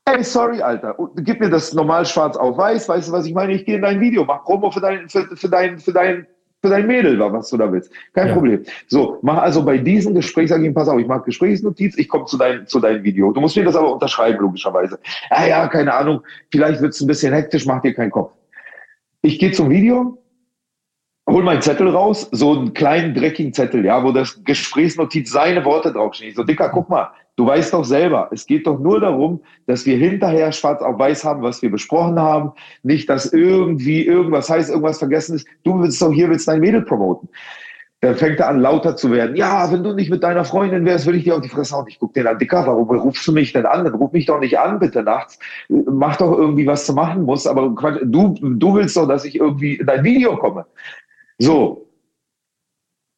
Ey, 0.05 0.23
sorry, 0.23 0.61
Alter. 0.61 0.95
Gib 1.17 1.41
mir 1.41 1.49
das 1.49 1.73
normal 1.73 2.05
schwarz 2.05 2.37
auf 2.37 2.57
weiß. 2.57 2.87
Weißt 2.87 3.09
du, 3.09 3.11
was 3.11 3.25
ich 3.25 3.33
meine? 3.33 3.51
Ich 3.51 3.65
gehe 3.65 3.75
in 3.75 3.81
dein 3.81 3.99
Video, 3.99 4.23
mach 4.23 4.45
Promo 4.45 4.71
für 4.71 4.79
dein, 4.79 5.09
für, 5.09 5.27
für 5.35 5.49
dein, 5.49 5.77
für 5.77 5.91
dein, 5.91 6.25
für 6.61 6.69
dein 6.69 6.85
Mädel, 6.85 7.19
was 7.19 7.49
du 7.49 7.57
da 7.57 7.71
willst. 7.71 7.91
Kein 8.13 8.27
Ja. 8.27 8.33
Problem. 8.33 8.63
So, 8.87 9.17
mach 9.23 9.37
also 9.39 9.65
bei 9.65 9.77
diesem 9.77 10.13
Gespräch, 10.13 10.49
sag 10.49 10.59
ich 10.59 10.67
ihm, 10.67 10.73
pass 10.73 10.87
auf, 10.87 10.99
ich 10.99 11.07
mache 11.07 11.23
Gesprächsnotiz, 11.23 11.97
ich 11.97 12.07
komme 12.07 12.25
zu 12.25 12.37
deinem, 12.37 12.67
zu 12.67 12.79
deinem 12.79 13.03
Video. 13.03 13.31
Du 13.31 13.41
musst 13.41 13.57
mir 13.57 13.63
das 13.63 13.75
aber 13.75 13.93
unterschreiben, 13.93 14.39
logischerweise. 14.39 14.99
Ah 15.29 15.45
ja, 15.45 15.67
keine 15.67 15.93
Ahnung, 15.93 16.21
vielleicht 16.51 16.81
wird's 16.81 17.01
ein 17.01 17.07
bisschen 17.07 17.33
hektisch, 17.33 17.65
mach 17.65 17.81
dir 17.81 17.93
keinen 17.93 18.11
Kopf. 18.11 18.33
Ich 19.23 19.39
gehe 19.39 19.51
zum 19.51 19.69
Video, 19.69 20.19
hol 21.27 21.43
meinen 21.43 21.61
Zettel 21.61 21.89
raus, 21.89 22.27
so 22.31 22.53
einen 22.53 22.73
kleinen 22.73 23.15
dreckigen 23.15 23.53
Zettel, 23.53 23.83
ja, 23.83 24.03
wo 24.03 24.11
das 24.11 24.43
Gesprächsnotiz 24.43 25.31
seine 25.31 25.65
Worte 25.65 25.91
draufstehen. 25.91 26.29
Ich 26.29 26.35
so, 26.35 26.43
Dicker, 26.43 26.69
guck 26.69 26.89
mal, 26.89 27.11
du 27.35 27.45
weißt 27.45 27.73
doch 27.73 27.85
selber, 27.85 28.29
es 28.31 28.45
geht 28.45 28.67
doch 28.67 28.79
nur 28.79 28.99
darum, 28.99 29.41
dass 29.67 29.85
wir 29.85 29.97
hinterher 29.97 30.51
schwarz 30.51 30.81
auf 30.81 30.99
weiß 30.99 31.23
haben, 31.23 31.41
was 31.41 31.61
wir 31.61 31.71
besprochen 31.71 32.19
haben. 32.19 32.51
Nicht, 32.83 33.09
dass 33.09 33.31
irgendwie 33.33 34.05
irgendwas 34.05 34.49
heißt, 34.49 34.69
irgendwas 34.69 34.99
vergessen 34.99 35.35
ist. 35.35 35.47
Du 35.63 35.81
willst 35.81 36.01
doch 36.01 36.11
hier, 36.11 36.29
willst 36.29 36.47
dein 36.47 36.59
Mädel 36.59 36.83
promoten. 36.83 37.29
Dann 38.01 38.15
fängt 38.15 38.39
er 38.39 38.47
an, 38.47 38.59
lauter 38.59 38.95
zu 38.95 39.11
werden. 39.11 39.35
Ja, 39.35 39.71
wenn 39.71 39.83
du 39.83 39.93
nicht 39.93 40.09
mit 40.09 40.23
deiner 40.23 40.43
Freundin 40.43 40.85
wärst, 40.85 41.05
würde 41.05 41.19
ich 41.19 41.23
dir 41.23 41.35
auf 41.35 41.41
die 41.41 41.49
Fresse 41.49 41.75
hauen. 41.75 41.85
Ich 41.87 41.99
guck 41.99 42.15
den 42.15 42.25
an, 42.25 42.39
Dicker, 42.39 42.65
warum 42.65 42.89
rufst 42.89 43.27
du 43.27 43.31
mich 43.31 43.53
denn 43.53 43.67
an? 43.67 43.83
Dann 43.83 43.93
ruf 43.93 44.11
mich 44.11 44.25
doch 44.25 44.39
nicht 44.39 44.57
an, 44.57 44.79
bitte 44.79 45.03
nachts. 45.03 45.37
Mach 45.69 46.17
doch 46.17 46.35
irgendwie, 46.35 46.65
was 46.65 46.87
du 46.87 46.93
machen 46.93 47.23
musst. 47.23 47.47
Aber 47.47 47.75
du, 48.03 48.35
du 48.41 48.73
willst 48.73 48.97
doch, 48.97 49.07
dass 49.07 49.23
ich 49.23 49.35
irgendwie 49.35 49.75
in 49.75 49.85
dein 49.85 50.03
Video 50.03 50.35
komme. 50.35 50.65
So. 51.37 51.87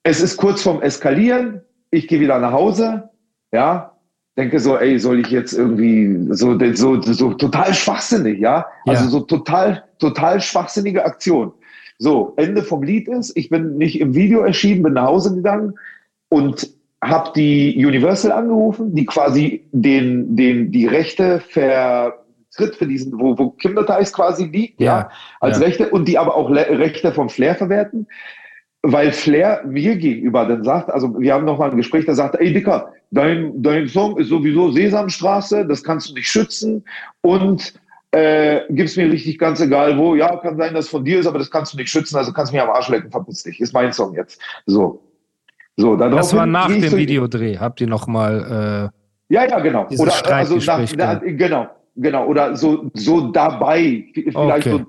Es 0.04 0.20
ist 0.20 0.36
kurz 0.36 0.62
vorm 0.62 0.82
Eskalieren. 0.82 1.62
Ich 1.90 2.10
gehe 2.10 2.20
wieder 2.20 2.40
nach 2.40 2.52
Hause. 2.52 3.10
Ja. 3.54 3.93
Denke 4.36 4.60
so, 4.60 4.78
ey, 4.78 4.98
soll 4.98 5.20
ich 5.20 5.28
jetzt 5.28 5.54
irgendwie 5.54 6.28
so, 6.34 6.58
so, 6.74 7.00
so 7.02 7.34
total 7.36 7.74
schwachsinnig, 7.74 8.40
ja? 8.40 8.66
Also 8.88 9.04
Ja. 9.04 9.10
so 9.10 9.20
total, 9.22 9.84
total 10.00 10.42
schwachsinnige 10.42 11.06
Aktion. 11.06 11.54
So, 12.00 12.34
Ende 12.38 12.64
vom 12.64 12.82
Lied 12.82 13.08
ist, 13.08 13.38
ich 13.38 13.50
bin 13.50 13.78
nicht 13.78 14.00
im 14.00 14.16
Video 14.16 14.42
erschienen, 14.42 14.82
bin 14.84 14.94
nach 14.94 15.06
Hause 15.06 15.36
gegangen 15.36 15.76
und 16.30 16.68
habe 17.04 17.32
die 17.36 17.76
Universal 17.86 18.32
angerufen, 18.32 18.96
die 18.96 19.06
quasi 19.06 19.66
den, 19.72 20.36
den, 20.36 20.72
die 20.72 20.88
Rechte 20.88 21.40
vertritt 21.42 22.76
für 22.76 22.88
diesen, 22.88 23.20
wo, 23.20 23.38
wo 23.38 23.52
Kinderteils 23.52 24.12
quasi 24.14 24.46
liegt, 24.46 24.80
ja, 24.82 24.86
Ja, 25.00 25.10
als 25.42 25.60
ja. 25.60 25.66
Rechte 25.66 25.90
und 25.90 26.08
die 26.08 26.18
aber 26.18 26.36
auch 26.36 26.50
Le 26.50 26.66
Rechte 26.80 27.12
vom 27.12 27.30
Flair 27.30 27.54
verwerten, 27.56 28.08
weil 28.84 29.12
Flair 29.14 29.64
mir 29.66 29.96
gegenüber 29.96 30.46
dann 30.46 30.64
sagt, 30.64 30.92
also 30.92 31.18
wir 31.20 31.34
haben 31.34 31.46
noch 31.46 31.58
mal 31.58 31.72
ein 31.72 31.78
Gespräch, 31.78 32.06
da 32.06 32.14
sagt, 32.14 32.36
ey 32.40 32.52
Dicker, 32.54 32.92
dein, 33.12 33.62
dein 33.64 33.88
Song 33.88 34.18
ist 34.18 34.28
sowieso 34.28 34.72
Sesamstraße, 34.72 35.66
das 35.66 35.84
kannst 35.84 36.10
du 36.10 36.14
nicht 36.16 36.28
schützen 36.28 36.84
und 37.22 37.74
äh, 38.12 38.62
gib's 38.70 38.98
mir 38.98 39.10
richtig 39.12 39.40
ganz 39.40 39.62
egal 39.62 39.98
wo. 39.98 40.16
Ja, 40.16 40.36
kann 40.38 40.58
sein, 40.58 40.74
dass 40.74 40.90
von 40.90 41.04
dir 41.06 41.20
ist, 41.20 41.26
aber 41.28 41.40
das 41.40 41.50
kannst 41.50 41.74
du 41.74 41.78
nicht 41.78 41.90
schützen, 41.90 42.18
also 42.18 42.32
kannst 42.34 42.52
du 42.52 42.58
mir 42.58 42.64
am 42.64 42.70
Arsch 42.70 42.90
lecken, 42.90 43.10
verpiss 43.10 43.44
dich. 43.44 43.60
Ist 43.60 43.74
mein 43.74 43.92
Song 43.94 44.14
jetzt. 44.16 44.40
So. 44.66 45.02
So, 45.76 45.96
Das 45.96 46.12
daraufhin 46.12 46.38
war 46.40 46.46
nach 46.46 46.68
dem 46.68 46.88
so- 46.88 46.98
Videodreh. 46.98 47.58
Habt 47.58 47.82
ihr 47.82 47.88
nochmal, 47.88 48.92
Ja, 49.30 49.48
ja, 49.48 49.60
genau. 49.62 49.88
Oder 49.98 50.12
äh, 50.28 50.32
also 50.32 50.58
nach, 50.58 50.88
na, 50.96 51.16
genau, 51.16 51.68
genau. 51.96 52.28
Oder 52.28 52.56
so, 52.56 52.92
so 52.94 53.32
dabei, 53.32 54.06
vielleicht 54.14 54.68
Okay. 54.68 54.70
so, 54.78 54.86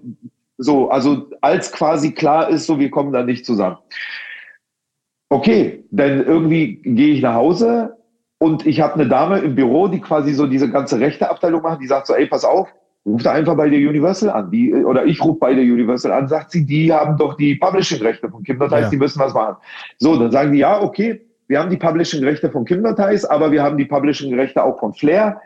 so, 0.56 0.88
also 0.88 1.30
als 1.40 1.72
quasi 1.72 2.12
klar 2.12 2.48
ist, 2.48 2.66
so 2.66 2.78
wir 2.78 2.90
kommen 2.90 3.12
da 3.12 3.22
nicht 3.22 3.44
zusammen. 3.44 3.78
Okay, 5.28 5.84
dann 5.90 6.24
irgendwie 6.24 6.76
gehe 6.82 7.14
ich 7.14 7.22
nach 7.22 7.34
Hause 7.34 7.96
und 8.38 8.66
ich 8.66 8.80
habe 8.80 8.94
eine 8.94 9.08
Dame 9.08 9.38
im 9.38 9.54
Büro, 9.54 9.88
die 9.88 10.00
quasi 10.00 10.32
so 10.34 10.46
diese 10.46 10.70
ganze 10.70 11.00
rechte 11.00 11.28
Abteilung 11.28 11.62
macht, 11.62 11.80
die 11.80 11.86
sagt 11.86 12.06
so, 12.06 12.14
ey, 12.14 12.26
pass 12.26 12.44
auf, 12.44 12.68
ruf 13.04 13.22
da 13.22 13.32
einfach 13.32 13.56
bei 13.56 13.68
der 13.68 13.78
Universal 13.78 14.30
an. 14.30 14.50
Die, 14.50 14.72
oder 14.72 15.04
ich 15.06 15.22
rufe 15.22 15.38
bei 15.38 15.54
der 15.54 15.64
Universal 15.64 16.12
an, 16.12 16.28
sagt 16.28 16.52
sie, 16.52 16.64
die 16.64 16.92
haben 16.92 17.16
doch 17.16 17.36
die 17.36 17.56
Publishing-Rechte 17.56 18.28
von 18.30 18.42
Kim. 18.44 18.60
Heißt, 18.60 18.72
Ja. 18.72 18.90
die 18.90 18.96
müssen 18.96 19.18
was 19.18 19.34
machen. 19.34 19.56
So, 19.98 20.16
dann 20.16 20.30
sagen 20.30 20.52
die, 20.52 20.58
ja, 20.58 20.80
okay, 20.80 21.20
wir 21.48 21.58
haben 21.58 21.70
die 21.70 21.76
Publishing-Rechte 21.76 22.50
von 22.50 22.64
Kim 22.64 22.84
aber 22.84 23.50
wir 23.50 23.62
haben 23.62 23.76
die 23.76 23.84
Publishing-Rechte 23.84 24.62
auch 24.62 24.78
von 24.78 24.94
Flair. 24.94 25.40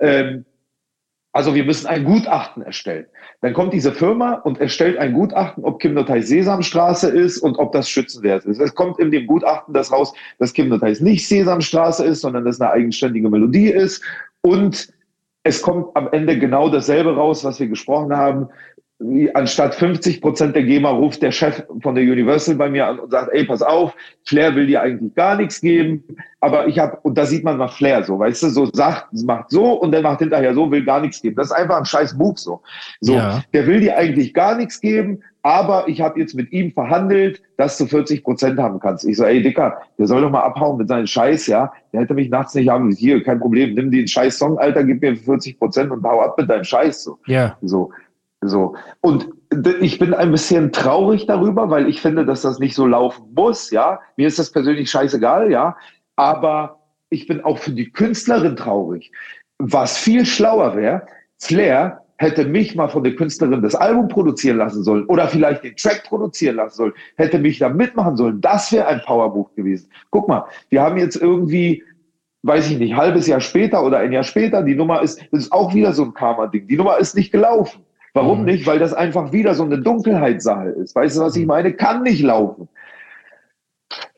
Ähm, 0.00 0.44
Also 1.32 1.54
wir 1.54 1.64
müssen 1.64 1.86
ein 1.86 2.04
Gutachten 2.04 2.62
erstellen. 2.62 3.06
Dann 3.46 3.54
kommt 3.54 3.72
diese 3.72 3.92
Firma 3.92 4.40
und 4.42 4.60
erstellt 4.60 4.98
ein 4.98 5.12
Gutachten, 5.12 5.62
ob 5.62 5.78
Kimnotai 5.78 6.20
Sesamstraße 6.20 7.08
ist 7.08 7.38
und 7.38 7.60
ob 7.60 7.70
das 7.70 7.88
schützenwert 7.88 8.44
ist. 8.44 8.60
Es 8.60 8.74
kommt 8.74 8.98
in 8.98 9.12
dem 9.12 9.28
Gutachten 9.28 9.72
das 9.72 9.92
raus, 9.92 10.12
dass 10.40 10.52
Kimnotai 10.52 10.96
nicht 10.98 11.28
Sesamstraße 11.28 12.04
ist, 12.04 12.22
sondern 12.22 12.44
dass 12.44 12.60
eine 12.60 12.72
eigenständige 12.72 13.30
Melodie 13.30 13.68
ist. 13.68 14.02
Und 14.40 14.92
es 15.44 15.62
kommt 15.62 15.94
am 15.94 16.08
Ende 16.10 16.36
genau 16.40 16.68
dasselbe 16.68 17.14
raus, 17.14 17.44
was 17.44 17.60
wir 17.60 17.68
gesprochen 17.68 18.16
haben 18.16 18.48
anstatt 19.34 19.74
50 19.74 20.22
Prozent 20.22 20.56
der 20.56 20.62
GEMA 20.62 20.88
ruft 20.88 21.20
der 21.20 21.30
Chef 21.30 21.62
von 21.82 21.94
der 21.94 22.04
Universal 22.04 22.54
bei 22.54 22.70
mir 22.70 22.86
an 22.86 22.98
und 22.98 23.10
sagt, 23.10 23.30
ey, 23.32 23.44
pass 23.44 23.60
auf, 23.60 23.94
Flair 24.24 24.54
will 24.54 24.66
dir 24.66 24.80
eigentlich 24.80 25.14
gar 25.14 25.36
nichts 25.36 25.60
geben, 25.60 26.02
aber 26.40 26.66
ich 26.66 26.78
habe, 26.78 26.98
und 27.02 27.18
da 27.18 27.26
sieht 27.26 27.44
man 27.44 27.58
mal 27.58 27.68
Flair 27.68 28.04
so, 28.04 28.18
weißt 28.18 28.44
du, 28.44 28.48
so 28.48 28.66
sagt, 28.72 29.08
macht 29.24 29.50
so 29.50 29.74
und 29.74 29.92
dann 29.92 30.02
macht 30.02 30.20
hinterher 30.20 30.54
so, 30.54 30.70
will 30.70 30.84
gar 30.84 31.00
nichts 31.00 31.20
geben. 31.20 31.36
Das 31.36 31.48
ist 31.48 31.52
einfach 31.52 31.76
ein 31.76 31.84
scheiß 31.84 32.14
Move 32.14 32.38
so. 32.38 32.62
So, 33.00 33.14
ja. 33.14 33.42
der 33.52 33.66
will 33.66 33.80
dir 33.80 33.98
eigentlich 33.98 34.32
gar 34.32 34.56
nichts 34.56 34.80
geben, 34.80 35.22
aber 35.42 35.86
ich 35.88 36.00
habe 36.00 36.18
jetzt 36.18 36.34
mit 36.34 36.50
ihm 36.50 36.72
verhandelt, 36.72 37.42
dass 37.58 37.76
du 37.76 37.86
40 37.86 38.24
Prozent 38.24 38.58
haben 38.58 38.80
kannst. 38.80 39.04
Ich 39.04 39.18
so, 39.18 39.24
ey 39.24 39.42
Dicker, 39.42 39.78
der 39.98 40.06
soll 40.06 40.22
doch 40.22 40.30
mal 40.30 40.40
abhauen 40.40 40.78
mit 40.78 40.88
seinem 40.88 41.06
Scheiß, 41.06 41.46
ja. 41.48 41.70
Der 41.92 42.00
hätte 42.00 42.14
mich 42.14 42.30
nachts 42.30 42.54
nicht 42.54 42.68
haben. 42.68 42.90
Hier, 42.92 43.22
kein 43.22 43.38
Problem, 43.38 43.74
nimm 43.74 43.90
den 43.90 44.08
scheiß 44.08 44.38
Song, 44.38 44.58
Alter, 44.58 44.82
gib 44.84 45.02
mir 45.02 45.14
40 45.14 45.58
Prozent 45.58 45.92
und 45.92 46.02
hau 46.02 46.22
ab 46.22 46.36
mit 46.38 46.48
deinem 46.48 46.64
Scheiß. 46.64 47.04
So. 47.04 47.18
Ja. 47.26 47.56
So. 47.60 47.92
So. 48.42 48.76
Und 49.00 49.28
ich 49.80 49.98
bin 49.98 50.14
ein 50.14 50.30
bisschen 50.30 50.72
traurig 50.72 51.26
darüber, 51.26 51.70
weil 51.70 51.88
ich 51.88 52.00
finde, 52.00 52.24
dass 52.24 52.42
das 52.42 52.58
nicht 52.58 52.74
so 52.74 52.86
laufen 52.86 53.32
muss, 53.34 53.70
ja. 53.70 54.00
Mir 54.16 54.28
ist 54.28 54.38
das 54.38 54.50
persönlich 54.50 54.90
scheißegal, 54.90 55.50
ja. 55.50 55.76
Aber 56.16 56.80
ich 57.10 57.26
bin 57.26 57.42
auch 57.44 57.58
für 57.58 57.72
die 57.72 57.90
Künstlerin 57.90 58.56
traurig. 58.56 59.12
Was 59.58 59.96
viel 59.96 60.26
schlauer 60.26 60.76
wäre, 60.76 61.06
Flair 61.38 62.02
hätte 62.18 62.46
mich 62.46 62.74
mal 62.74 62.88
von 62.88 63.04
der 63.04 63.14
Künstlerin 63.14 63.62
das 63.62 63.74
Album 63.74 64.08
produzieren 64.08 64.56
lassen 64.56 64.82
sollen 64.82 65.04
oder 65.06 65.28
vielleicht 65.28 65.64
den 65.64 65.76
Track 65.76 66.04
produzieren 66.04 66.56
lassen 66.56 66.76
sollen, 66.76 66.92
hätte 67.16 67.38
mich 67.38 67.58
da 67.58 67.68
mitmachen 67.68 68.16
sollen. 68.16 68.40
Das 68.40 68.72
wäre 68.72 68.86
ein 68.86 69.02
Powerbuch 69.04 69.54
gewesen. 69.54 69.90
Guck 70.10 70.28
mal, 70.28 70.46
wir 70.70 70.82
haben 70.82 70.96
jetzt 70.96 71.16
irgendwie, 71.16 71.82
weiß 72.42 72.70
ich 72.70 72.78
nicht, 72.78 72.96
halbes 72.96 73.26
Jahr 73.26 73.40
später 73.40 73.84
oder 73.84 73.98
ein 73.98 74.12
Jahr 74.12 74.22
später, 74.22 74.62
die 74.62 74.74
Nummer 74.74 75.02
ist, 75.02 75.20
das 75.30 75.44
ist 75.44 75.52
auch 75.52 75.74
wieder 75.74 75.92
so 75.92 76.04
ein 76.04 76.14
Karma-Ding. 76.14 76.66
Die 76.68 76.76
Nummer 76.76 76.96
ist 76.98 77.14
nicht 77.14 77.32
gelaufen. 77.32 77.85
Warum 78.16 78.40
mhm. 78.40 78.44
nicht? 78.46 78.66
Weil 78.66 78.78
das 78.78 78.94
einfach 78.94 79.30
wieder 79.30 79.54
so 79.54 79.62
eine 79.62 79.78
Dunkelheitssache 79.78 80.70
ist. 80.70 80.96
Weißt 80.96 81.18
du, 81.18 81.20
was 81.20 81.36
ich 81.36 81.42
mhm. 81.42 81.48
meine? 81.48 81.74
Kann 81.74 82.02
nicht 82.02 82.22
laufen. 82.22 82.66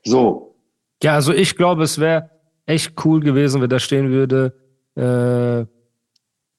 So. 0.05 0.55
Ja, 1.02 1.14
also 1.14 1.33
ich 1.33 1.57
glaube, 1.57 1.83
es 1.83 1.99
wäre 1.99 2.31
echt 2.64 2.93
cool 3.05 3.19
gewesen, 3.19 3.61
wenn 3.61 3.69
da 3.69 3.81
stehen 3.81 4.11
würde, 4.11 4.55
äh, 4.95 5.67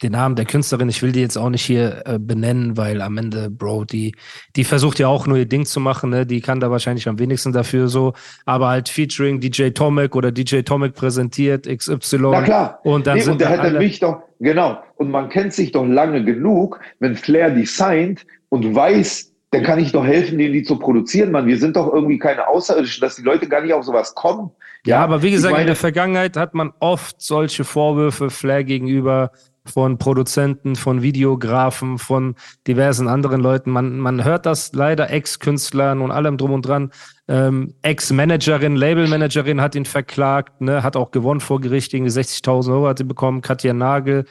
den 0.01 0.13
Namen 0.13 0.35
der 0.35 0.45
Künstlerin, 0.45 0.89
ich 0.89 1.01
will 1.01 1.11
die 1.11 1.19
jetzt 1.19 1.37
auch 1.37 1.49
nicht 1.49 1.63
hier 1.63 2.03
äh, 2.05 2.19
benennen, 2.19 2.77
weil 2.77 3.01
am 3.01 3.17
Ende, 3.17 3.49
Bro, 3.49 3.85
die, 3.85 4.15
die 4.55 4.63
versucht 4.63 4.99
ja 4.99 5.07
auch 5.07 5.27
nur 5.27 5.37
ihr 5.37 5.45
Ding 5.45 5.65
zu 5.65 5.79
machen, 5.79 6.09
ne? 6.09 6.25
Die 6.25 6.41
kann 6.41 6.59
da 6.59 6.71
wahrscheinlich 6.71 7.07
am 7.07 7.19
wenigsten 7.19 7.51
dafür 7.51 7.87
so, 7.87 8.13
aber 8.45 8.69
halt 8.69 8.89
featuring 8.89 9.39
DJ 9.39 9.69
Tomek 9.69 10.15
oder 10.15 10.31
DJ 10.31 10.61
Tomek 10.61 10.93
präsentiert, 10.93 11.67
XY. 11.67 12.17
Na 12.19 12.41
klar. 12.41 12.79
Und 12.83 13.07
dann 13.07 13.17
nee, 13.17 13.23
sind 13.23 13.33
und 13.33 13.41
der 13.41 13.49
hätte 13.49 13.77
mich 13.77 13.99
doch, 13.99 14.21
genau. 14.39 14.81
Und 14.95 15.11
man 15.11 15.29
kennt 15.29 15.53
sich 15.53 15.71
doch 15.71 15.85
lange 15.85 16.23
genug, 16.23 16.79
wenn 16.99 17.15
Flair 17.15 17.49
die 17.51 17.65
signed 17.65 18.25
und 18.49 18.73
weiß, 18.73 19.33
dann 19.51 19.63
kann 19.63 19.79
ich 19.79 19.91
doch 19.91 20.05
helfen, 20.05 20.37
denen 20.37 20.53
die 20.53 20.63
zu 20.63 20.77
produzieren, 20.77 21.31
Mann. 21.31 21.47
Wir 21.47 21.57
sind 21.57 21.75
doch 21.75 21.91
irgendwie 21.91 22.19
keine 22.19 22.47
Außerirdischen, 22.47 23.01
dass 23.01 23.15
die 23.15 23.23
Leute 23.23 23.47
gar 23.47 23.61
nicht 23.61 23.73
auf 23.73 23.83
sowas 23.83 24.13
kommen. 24.13 24.51
Ja, 24.85 24.97
ja 24.97 25.03
aber 25.03 25.23
wie 25.23 25.31
gesagt, 25.31 25.53
meine, 25.53 25.63
in 25.63 25.67
der 25.67 25.75
Vergangenheit 25.75 26.37
hat 26.37 26.53
man 26.53 26.71
oft 26.79 27.19
solche 27.19 27.63
Vorwürfe 27.63 28.29
Flair 28.29 28.63
gegenüber 28.63 29.31
von 29.65 29.97
Produzenten, 29.97 30.75
von 30.75 31.01
Videografen, 31.01 31.97
von 31.97 32.35
diversen 32.67 33.07
anderen 33.07 33.41
Leuten. 33.41 33.71
Man, 33.71 33.99
man 33.99 34.23
hört 34.23 34.45
das 34.45 34.73
leider 34.73 35.09
Ex-Künstlern 35.09 36.01
und 36.01 36.11
allem 36.11 36.37
drum 36.37 36.51
und 36.51 36.65
dran. 36.65 36.91
Ähm, 37.27 37.75
Ex-Managerin, 37.81 38.75
Labelmanagerin 38.75 39.61
hat 39.61 39.75
ihn 39.75 39.85
verklagt, 39.85 40.61
ne, 40.61 40.83
hat 40.83 40.95
auch 40.95 41.11
gewonnen 41.11 41.39
vor 41.39 41.61
Gericht, 41.61 41.93
irgendwie 41.93 42.11
60.000 42.11 42.71
Euro 42.71 42.87
hat 42.87 42.97
sie 42.97 43.03
bekommen. 43.03 43.41
Katja 43.41 43.73
Nagel, 43.73 44.25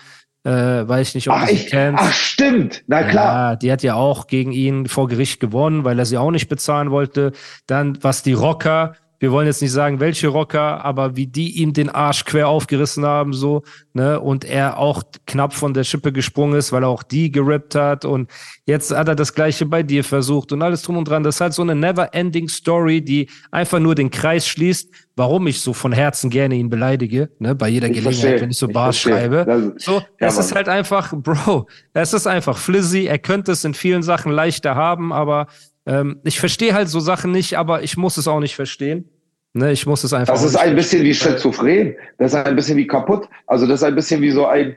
äh, 0.45 0.51
weiß 0.89 1.09
ich 1.09 1.15
nicht, 1.17 1.29
ob 1.29 1.37
ach, 1.37 1.49
du 1.49 1.55
sie 1.55 1.67
kennst. 1.67 2.03
Ach, 2.03 2.13
stimmt, 2.13 2.85
na 2.87 3.03
klar. 3.03 3.51
Ja, 3.51 3.57
die 3.57 3.71
hat 3.71 3.83
ja 3.83 3.95
auch 3.95 4.27
gegen 4.27 4.53
ihn 4.53 4.87
vor 4.87 5.09
Gericht 5.09 5.41
gewonnen, 5.41 5.85
weil 5.85 5.99
er 5.99 6.07
sie 6.07 6.19
auch 6.19 6.31
nicht 6.31 6.49
bezahlen 6.49 6.91
wollte. 6.91 7.33
Dann, 7.67 7.99
was 8.03 8.23
die 8.23 8.33
Rocker, 8.33 8.95
wir 9.21 9.33
wollen 9.33 9.47
jetzt 9.47 9.63
nicht 9.63 9.73
sagen, 9.73 10.01
welche 10.01 10.29
Rocker, 10.29 10.85
aber 10.85 11.17
wie 11.17 11.27
die 11.27 11.61
ihm 11.61 11.73
den 11.73 11.89
Arsch 11.89 12.25
quer 12.25 12.49
aufgerissen 12.49 13.05
haben, 13.05 13.33
so, 13.33 13.63
ne, 13.93 14.21
und 14.21 14.45
er 14.45 14.79
auch 14.79 15.03
knapp 15.27 15.55
von 15.55 15.75
der 15.75 15.85
Schippe 15.85 16.13
gesprungen 16.13 16.57
ist, 16.57 16.73
weil 16.73 16.85
er 16.85 16.89
auch 16.89 17.03
die 17.03 17.33
gerippt 17.33 17.75
hat 17.75 18.05
und 18.05 18.31
jetzt 18.65 18.95
hat 18.95 19.09
er 19.09 19.17
das 19.17 19.35
Gleiche 19.35 19.67
bei 19.67 19.83
dir 19.83 20.05
versucht 20.05 20.53
und 20.53 20.63
alles 20.63 20.83
drum 20.83 20.97
und 20.97 21.09
dran. 21.09 21.25
Das 21.25 21.37
ist 21.37 21.41
halt 21.41 21.55
so 21.55 21.63
eine 21.63 21.75
never-ending 21.75 22.49
Story, 22.49 23.03
die 23.03 23.29
einfach 23.51 23.81
nur 23.81 23.95
den 23.95 24.11
Kreis 24.11 24.47
schließt, 24.47 24.91
warum 25.17 25.49
ich 25.49 25.61
so 25.61 25.73
von 25.73 25.93
Herzen 25.93 26.31
gerne 26.31 26.55
ihn 26.55 26.71
beleidige, 26.71 27.31
ne, 27.41 27.55
bei 27.55 27.69
jeder 27.69 27.89
ich 27.89 27.95
Gelegenheit, 27.95 28.21
verstehe. 28.21 28.41
wenn 28.41 28.51
ich 28.51 28.59
so 28.59 28.69
Bars 28.69 28.99
schreibe. 28.99 29.45
Das, 29.45 29.85
so, 29.85 30.01
ja, 30.21 30.29
es 30.29 30.39
ist 30.39 30.55
halt 30.55 30.69
einfach, 30.69 31.13
Bro, 31.17 31.67
es 31.93 32.13
ist 32.15 32.29
einfach 32.29 32.57
flizzy, 32.57 33.07
er 33.07 33.19
könnte 33.19 33.53
es 33.53 33.65
in 33.65 33.75
vielen 33.75 34.05
Sachen 34.05 34.31
leichter 34.31 34.77
haben, 34.77 35.13
aber 35.13 35.49
ähm, 35.89 36.21
ich 36.23 36.39
verstehe 36.39 36.75
halt 36.75 36.89
so 36.89 37.01
Sachen 37.01 37.33
nicht, 37.33 37.57
aber 37.57 37.83
ich 37.83 37.97
muss 37.97 38.19
es 38.19 38.29
auch 38.29 38.41
nicht 38.41 38.55
verstehen. 38.55 39.09
Ne, 39.55 39.73
ich 39.73 39.87
muss 39.87 40.05
es 40.05 40.13
einfach. 40.13 40.35
Das 40.35 40.45
ist 40.45 40.57
ein 40.57 40.77
bisschen 40.77 41.03
wie 41.03 41.15
schizophren. 41.15 41.97
Das 42.19 42.35
ist 42.35 42.47
ein 42.47 42.55
bisschen 42.55 42.77
wie 42.77 42.87
kaputt. 42.87 43.29
Also 43.47 43.67
das 43.67 43.81
ist 43.81 43.85
ein 43.85 43.95
bisschen 43.95 44.21
wie 44.21 44.31
so 44.31 44.47
ein, 44.47 44.77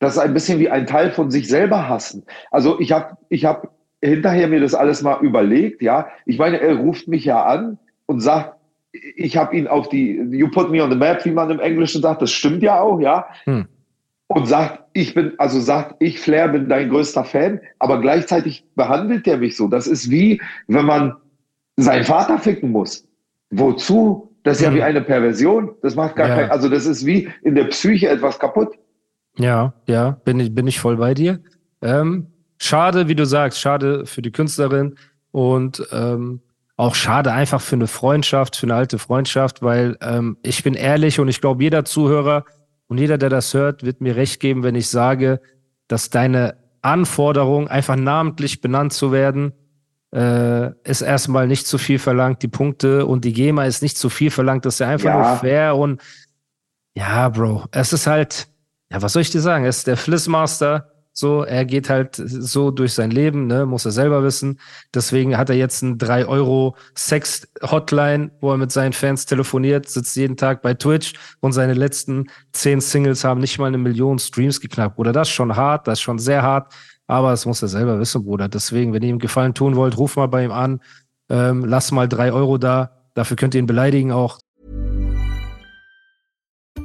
das 0.00 0.14
ist 0.14 0.18
ein 0.18 0.34
bisschen 0.34 0.58
wie 0.58 0.68
ein 0.68 0.86
Teil 0.86 1.12
von 1.12 1.30
sich 1.30 1.48
selber 1.48 1.88
hassen. 1.88 2.24
Also 2.50 2.80
ich 2.80 2.90
habe, 2.90 3.16
ich 3.28 3.44
habe 3.44 3.68
hinterher 4.02 4.48
mir 4.48 4.60
das 4.60 4.74
alles 4.74 5.02
mal 5.02 5.20
überlegt. 5.22 5.82
Ja, 5.82 6.08
ich 6.26 6.38
meine, 6.38 6.60
er 6.60 6.74
ruft 6.74 7.06
mich 7.06 7.24
ja 7.24 7.44
an 7.44 7.78
und 8.06 8.20
sagt, 8.20 8.56
ich 8.92 9.36
habe 9.36 9.56
ihn 9.56 9.68
auf 9.68 9.88
die, 9.88 10.16
you 10.32 10.50
put 10.50 10.72
me 10.72 10.82
on 10.82 10.90
the 10.90 10.96
map, 10.96 11.24
wie 11.24 11.30
man 11.30 11.48
im 11.50 11.60
Englischen 11.60 12.02
sagt. 12.02 12.22
Das 12.22 12.32
stimmt 12.32 12.64
ja 12.64 12.80
auch, 12.80 12.98
ja. 12.98 13.26
Hm. 13.44 13.68
Und 14.32 14.46
sagt, 14.46 14.84
ich 14.92 15.12
bin, 15.14 15.32
also 15.38 15.58
sagt, 15.58 15.96
ich 15.98 16.20
Flair 16.20 16.46
bin 16.46 16.68
dein 16.68 16.88
größter 16.88 17.24
Fan, 17.24 17.60
aber 17.80 18.00
gleichzeitig 18.00 18.64
behandelt 18.76 19.26
der 19.26 19.38
mich 19.38 19.56
so. 19.56 19.66
Das 19.66 19.88
ist 19.88 20.08
wie, 20.08 20.40
wenn 20.68 20.84
man 20.84 21.16
seinen 21.76 22.04
Vater 22.04 22.38
ficken 22.38 22.70
muss. 22.70 23.08
Wozu? 23.50 24.32
Das 24.44 24.58
ist 24.58 24.64
ja 24.64 24.72
wie 24.72 24.78
mhm. 24.78 24.84
eine 24.84 25.00
Perversion. 25.00 25.72
Das 25.82 25.96
macht 25.96 26.14
gar 26.14 26.28
ja. 26.28 26.36
kein, 26.36 26.50
also 26.52 26.68
das 26.68 26.86
ist 26.86 27.04
wie 27.04 27.28
in 27.42 27.56
der 27.56 27.64
Psyche 27.64 28.08
etwas 28.08 28.38
kaputt. 28.38 28.68
Ja, 29.36 29.74
ja, 29.86 30.12
bin 30.24 30.38
ich, 30.38 30.54
bin 30.54 30.68
ich 30.68 30.78
voll 30.78 30.98
bei 30.98 31.12
dir. 31.12 31.40
Ähm, 31.82 32.28
schade, 32.56 33.08
wie 33.08 33.16
du 33.16 33.26
sagst, 33.26 33.58
schade 33.58 34.06
für 34.06 34.22
die 34.22 34.30
Künstlerin 34.30 34.94
und 35.32 35.84
ähm, 35.90 36.40
auch 36.76 36.94
schade 36.94 37.32
einfach 37.32 37.60
für 37.60 37.74
eine 37.74 37.88
Freundschaft, 37.88 38.54
für 38.54 38.66
eine 38.66 38.74
alte 38.76 38.98
Freundschaft, 38.98 39.60
weil 39.60 39.98
ähm, 40.00 40.36
ich 40.44 40.62
bin 40.62 40.74
ehrlich 40.74 41.18
und 41.18 41.26
ich 41.26 41.40
glaube, 41.40 41.64
jeder 41.64 41.84
Zuhörer 41.84 42.44
und 42.90 42.98
jeder, 42.98 43.18
der 43.18 43.28
das 43.28 43.54
hört, 43.54 43.84
wird 43.84 44.00
mir 44.00 44.16
recht 44.16 44.40
geben, 44.40 44.64
wenn 44.64 44.74
ich 44.74 44.88
sage, 44.88 45.40
dass 45.86 46.10
deine 46.10 46.56
Anforderung, 46.82 47.68
einfach 47.68 47.94
namentlich 47.94 48.60
benannt 48.60 48.92
zu 48.92 49.12
werden, 49.12 49.52
äh, 50.12 50.72
ist 50.82 51.00
erstmal 51.00 51.46
nicht 51.46 51.68
zu 51.68 51.78
viel 51.78 52.00
verlangt, 52.00 52.42
die 52.42 52.48
Punkte 52.48 53.06
und 53.06 53.24
die 53.24 53.32
GEMA 53.32 53.64
ist 53.64 53.80
nicht 53.80 53.96
zu 53.96 54.08
viel 54.08 54.32
verlangt, 54.32 54.64
das 54.64 54.74
ist 54.74 54.78
ja 54.80 54.88
einfach 54.88 55.08
ja. 55.08 55.18
nur 55.18 55.36
fair 55.36 55.76
und 55.76 56.02
ja, 56.94 57.28
Bro, 57.28 57.66
es 57.70 57.92
ist 57.92 58.08
halt, 58.08 58.48
ja, 58.90 59.00
was 59.00 59.12
soll 59.12 59.22
ich 59.22 59.30
dir 59.30 59.40
sagen? 59.40 59.64
Es 59.64 59.78
ist 59.78 59.86
der 59.86 59.96
Flissmaster, 59.96 60.90
so, 61.20 61.44
er 61.44 61.64
geht 61.64 61.88
halt 61.88 62.16
so 62.16 62.70
durch 62.70 62.94
sein 62.94 63.10
Leben, 63.10 63.46
ne, 63.46 63.66
muss 63.66 63.84
er 63.84 63.92
selber 63.92 64.24
wissen. 64.24 64.58
Deswegen 64.94 65.36
hat 65.36 65.50
er 65.50 65.56
jetzt 65.56 65.82
ein 65.82 65.98
3 65.98 66.26
Euro 66.26 66.76
Sex-Hotline, 66.96 68.30
wo 68.40 68.50
er 68.50 68.56
mit 68.56 68.72
seinen 68.72 68.92
Fans 68.92 69.26
telefoniert, 69.26 69.88
sitzt 69.88 70.16
jeden 70.16 70.36
Tag 70.36 70.62
bei 70.62 70.74
Twitch 70.74 71.12
und 71.40 71.52
seine 71.52 71.74
letzten 71.74 72.28
zehn 72.52 72.80
Singles 72.80 73.22
haben 73.22 73.40
nicht 73.40 73.58
mal 73.58 73.66
eine 73.66 73.78
Million 73.78 74.18
Streams 74.18 74.60
geknackt. 74.60 74.98
Oder 74.98 75.12
das 75.12 75.28
ist 75.28 75.34
schon 75.34 75.54
hart, 75.54 75.86
das 75.86 75.98
ist 75.98 76.02
schon 76.02 76.18
sehr 76.18 76.42
hart. 76.42 76.72
Aber 77.06 77.32
es 77.32 77.44
muss 77.44 77.60
er 77.60 77.68
selber 77.68 77.98
wissen, 77.98 78.24
Bruder. 78.24 78.48
Deswegen, 78.48 78.92
wenn 78.92 79.02
ihr 79.02 79.10
ihm 79.10 79.18
Gefallen 79.18 79.52
tun 79.52 79.76
wollt, 79.76 79.98
ruft 79.98 80.16
mal 80.16 80.28
bei 80.28 80.44
ihm 80.44 80.52
an. 80.52 80.80
Ähm, 81.28 81.64
lasst 81.64 81.92
mal 81.92 82.08
drei 82.08 82.32
Euro 82.32 82.56
da. 82.56 82.92
Dafür 83.14 83.36
könnt 83.36 83.54
ihr 83.54 83.58
ihn 83.58 83.66
beleidigen 83.66 84.12
auch. 84.12 84.38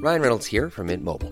Ryan 0.01 0.21
Reynolds 0.21 0.45
here 0.45 0.69
from 0.69 0.87
Mint 0.87 1.03
Mobile. 1.03 1.31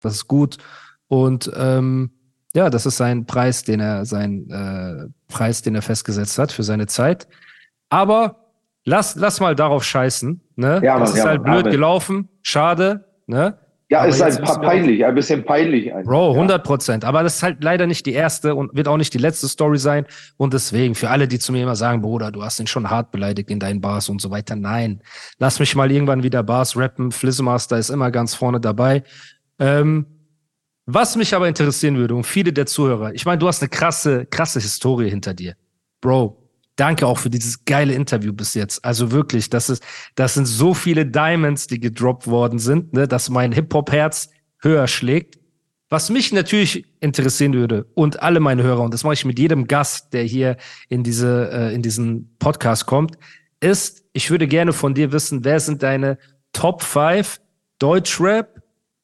Das 0.00 0.14
ist 0.14 0.28
gut. 0.28 0.58
Und 1.08 1.50
ähm, 1.56 2.10
ja, 2.54 2.70
das 2.70 2.86
ist 2.86 2.96
sein 2.96 3.26
Preis, 3.26 3.62
den 3.64 3.80
er, 3.80 4.04
sein 4.04 4.48
äh, 4.50 5.32
Preis, 5.32 5.62
den 5.62 5.74
er 5.74 5.82
festgesetzt 5.82 6.38
hat 6.38 6.52
für 6.52 6.62
seine 6.62 6.86
Zeit. 6.86 7.28
Aber 7.90 8.52
lass, 8.84 9.16
lass 9.16 9.40
mal 9.40 9.54
darauf 9.54 9.84
scheißen. 9.84 10.40
Ne? 10.56 10.80
Ja, 10.82 10.98
das 10.98 11.10
Mann, 11.10 11.18
ist 11.18 11.24
ja, 11.24 11.30
halt 11.30 11.44
blöd 11.44 11.60
Amen. 11.60 11.70
gelaufen. 11.70 12.28
Schade. 12.42 13.04
Ne? 13.26 13.58
Ja, 13.90 14.00
Aber 14.00 14.08
ist 14.08 14.22
halt 14.22 14.40
peinlich, 14.62 15.04
ein 15.04 15.14
bisschen 15.16 15.44
peinlich. 15.44 15.92
eigentlich. 15.92 16.06
Bro, 16.06 16.28
ja. 16.28 16.34
100 16.34 16.62
Prozent. 16.62 17.04
Aber 17.04 17.24
das 17.24 17.36
ist 17.36 17.42
halt 17.42 17.62
leider 17.64 17.88
nicht 17.88 18.06
die 18.06 18.12
erste 18.12 18.54
und 18.54 18.72
wird 18.72 18.86
auch 18.86 18.96
nicht 18.96 19.12
die 19.12 19.18
letzte 19.18 19.48
Story 19.48 19.78
sein. 19.78 20.06
Und 20.36 20.54
deswegen, 20.54 20.94
für 20.94 21.10
alle, 21.10 21.26
die 21.26 21.40
zu 21.40 21.50
mir 21.50 21.64
immer 21.64 21.74
sagen, 21.74 22.00
Bruder, 22.00 22.30
du 22.30 22.44
hast 22.44 22.60
ihn 22.60 22.68
schon 22.68 22.88
hart 22.88 23.10
beleidigt 23.10 23.50
in 23.50 23.58
deinen 23.58 23.80
Bars 23.80 24.08
und 24.08 24.20
so 24.20 24.30
weiter. 24.30 24.54
Nein. 24.54 25.02
Lass 25.40 25.58
mich 25.58 25.74
mal 25.74 25.90
irgendwann 25.90 26.22
wieder 26.22 26.44
Bars 26.44 26.76
rappen. 26.76 27.10
Flizzmaster 27.10 27.78
ist 27.78 27.90
immer 27.90 28.12
ganz 28.12 28.36
vorne 28.36 28.60
dabei. 28.60 29.02
Ähm, 29.60 30.06
was 30.86 31.14
mich 31.14 31.34
aber 31.34 31.46
interessieren 31.46 31.96
würde 31.96 32.16
und 32.16 32.24
viele 32.24 32.52
der 32.52 32.66
Zuhörer, 32.66 33.14
ich 33.14 33.24
meine, 33.24 33.38
du 33.38 33.46
hast 33.46 33.62
eine 33.62 33.68
krasse, 33.68 34.26
krasse 34.26 34.58
Historie 34.58 35.08
hinter 35.08 35.34
dir. 35.34 35.54
Bro, 36.00 36.50
danke 36.74 37.06
auch 37.06 37.18
für 37.18 37.30
dieses 37.30 37.64
geile 37.64 37.94
Interview 37.94 38.32
bis 38.32 38.54
jetzt. 38.54 38.84
Also 38.84 39.12
wirklich, 39.12 39.50
das 39.50 39.70
ist, 39.70 39.84
das 40.16 40.34
sind 40.34 40.46
so 40.46 40.74
viele 40.74 41.06
Diamonds, 41.06 41.66
die 41.66 41.78
gedroppt 41.78 42.26
worden 42.26 42.58
sind, 42.58 42.92
ne, 42.94 43.06
dass 43.06 43.30
mein 43.30 43.52
Hip-Hop-Herz 43.52 44.30
höher 44.62 44.88
schlägt. 44.88 45.38
Was 45.90 46.08
mich 46.08 46.32
natürlich 46.32 46.86
interessieren 47.00 47.52
würde 47.52 47.86
und 47.94 48.22
alle 48.22 48.40
meine 48.40 48.62
Hörer, 48.62 48.82
und 48.82 48.94
das 48.94 49.04
mache 49.04 49.14
ich 49.14 49.24
mit 49.24 49.38
jedem 49.38 49.66
Gast, 49.66 50.12
der 50.12 50.22
hier 50.22 50.56
in 50.88 51.02
diese, 51.02 51.50
äh, 51.52 51.74
in 51.74 51.82
diesen 51.82 52.36
Podcast 52.38 52.86
kommt, 52.86 53.16
ist, 53.60 54.04
ich 54.12 54.30
würde 54.30 54.48
gerne 54.48 54.72
von 54.72 54.94
dir 54.94 55.12
wissen, 55.12 55.44
wer 55.44 55.60
sind 55.60 55.82
deine 55.82 56.18
Top 56.52 56.82
5 56.82 57.40
Deutschrap 57.78 58.59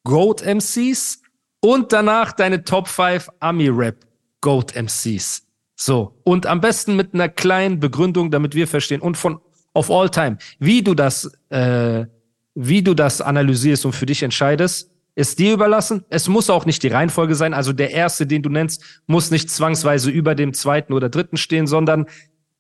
Goat 0.07 0.41
MCs 0.41 1.21
und 1.59 1.93
danach 1.93 2.31
deine 2.31 2.63
Top 2.63 2.87
5 2.87 3.29
Ami-Rap 3.41 4.07
Goat 4.41 4.77
MCs. 4.77 5.43
So. 5.75 6.17
Und 6.23 6.47
am 6.47 6.61
besten 6.61 6.95
mit 6.95 7.13
einer 7.13 7.29
kleinen 7.29 7.81
Begründung, 7.81 8.31
damit 8.31 8.55
wir 8.55 8.69
verstehen 8.69 9.01
und 9.01 9.17
von 9.17 9.41
of 9.75 9.91
all 9.91 10.09
time, 10.09 10.39
wie 10.61 10.81
du 10.83 10.95
das, 10.95 11.37
äh, 11.49 12.07
wie 12.55 12.83
du 12.83 12.95
das 12.95 13.21
analysierst 13.21 13.85
und 13.85 13.95
für 13.95 14.07
dich 14.07 14.23
entscheidest, 14.23 14.93
ist 15.17 15.41
dir 15.41 15.53
überlassen. 15.53 16.05
Es 16.09 16.29
muss 16.29 16.51
auch 16.51 16.67
nicht 16.67 16.85
die 16.85 16.89
Reihenfolge 16.89 17.35
sein. 17.35 17.53
Also 17.53 17.73
der 17.73 17.91
erste, 17.91 18.29
den 18.29 18.43
du 18.43 18.49
nennst, 18.49 19.03
muss 19.09 19.33
nicht 19.33 19.51
zwangsweise 19.51 20.13
über 20.13 20.37
dem 20.37 20.55
zweiten 20.55 20.93
oder 20.93 21.09
dritten 21.09 21.37
stehen, 21.37 21.67
sondern 21.67 22.07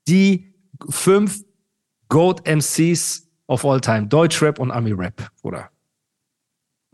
die 0.08 0.52
fünf 0.90 1.44
Goat 2.08 2.44
MCs 2.44 3.28
of 3.46 3.64
all 3.64 3.80
time. 3.80 4.08
Deutschrap 4.08 4.58
und 4.58 4.72
Ami-Rap, 4.72 5.30
oder? 5.42 5.70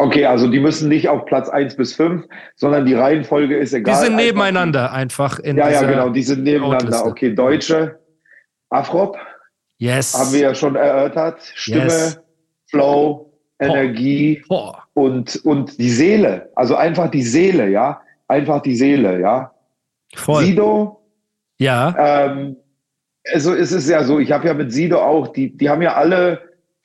Okay, 0.03 0.27
also 0.27 0.49
die 0.51 0.59
müssen 0.59 0.89
nicht 0.89 1.09
auf 1.09 1.25
Platz 1.27 1.49
1 1.49 1.77
bis 1.77 1.95
5, 1.95 2.25
sondern 2.57 2.87
die 2.87 2.95
Reihenfolge 2.95 3.57
ist 3.57 3.73
Die 3.73 3.77
egal. 3.79 3.95
sind 3.97 4.15
Einfach- 4.15 4.25
nebeneinander 4.25 4.93
einfach 4.93 5.39
in 5.39 5.57
Ja, 5.57 5.71
ja, 5.71 5.83
genau, 5.83 6.09
die 6.09 6.23
sind 6.25 6.43
nebeneinander. 6.43 7.07
Okay, 7.07 7.33
Deutsche, 7.35 8.01
Afrop, 8.71 9.17
Yes. 9.79 10.13
haben 10.19 10.33
wir 10.33 10.41
ja 10.41 10.55
schon 10.57 10.75
erörtert. 10.75 11.41
Stimme, 11.55 11.85
Yes. 11.85 12.21
Flow, 12.69 13.33
Energie 13.61 14.43
Boah. 14.49 14.83
und, 14.95 15.37
und 15.45 15.79
die 15.79 15.91
Seele. 15.91 16.51
Also 16.57 16.75
einfach 16.75 17.09
die 17.11 17.23
Seele, 17.23 17.69
ja. 17.69 18.01
Einfach 18.27 18.61
die 18.63 18.75
Seele, 18.75 19.21
ja. 19.21 19.53
Voll. 20.17 20.45
Sido, 20.45 21.01
ja. 21.59 21.95
ähm, 22.27 22.57
also 23.33 23.55
es 23.55 23.71
ist 23.71 23.89
ja 23.89 24.03
so, 24.03 24.19
ich 24.19 24.33
habe 24.33 24.49
ja 24.49 24.55
mit 24.55 24.73
Sido 24.73 24.99
auch, 25.01 25.29
die, 25.29 25.57
die 25.57 25.71
haben 25.71 25.81
ja 25.83 25.95
alle 25.95 26.41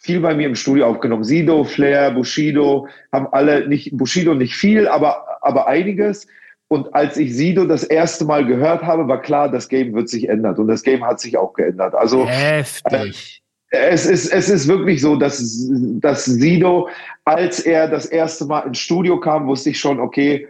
viel 0.08 0.20
bei 0.22 0.34
mir 0.34 0.48
im 0.48 0.56
Studio 0.56 0.88
aufgenommen. 0.88 1.24
Sido, 1.24 1.64
Flair, 1.64 2.12
Bushido, 2.12 2.88
haben 3.12 3.28
alle 3.32 3.68
nicht, 3.68 3.96
Bushido 3.96 4.34
nicht 4.34 4.56
viel, 4.56 4.88
aber, 4.88 5.26
aber 5.42 5.68
einiges. 5.68 6.26
Und 6.70 6.94
als 6.96 7.18
ich 7.18 7.36
Sido 7.36 7.66
das 7.66 7.84
erste 7.84 8.26
Mal 8.26 8.46
gehört 8.46 8.84
habe, 8.84 9.08
war 9.08 9.22
klar, 9.22 9.50
das 9.52 9.70
Game 9.70 9.94
wird 9.94 10.10
sich 10.10 10.28
ändern. 10.28 10.56
Und 10.58 10.68
das 10.68 10.82
Game 10.82 11.06
hat 11.06 11.20
sich 11.20 11.38
auch 11.38 11.54
geändert. 11.54 11.94
Also 11.94 12.26
Heftig. 12.28 13.44
es 13.70 14.06
ist, 14.06 14.34
es 14.34 14.50
ist 14.50 14.68
wirklich 14.68 15.02
so, 15.02 15.16
dass, 15.16 15.70
dass 16.02 16.26
Sido, 16.26 16.90
als 17.26 17.60
er 17.60 17.88
das 17.88 18.06
erste 18.06 18.46
Mal 18.46 18.62
ins 18.62 18.80
Studio 18.80 19.20
kam, 19.20 19.48
wusste 19.48 19.70
ich 19.70 19.80
schon, 19.80 20.00
okay, 20.00 20.48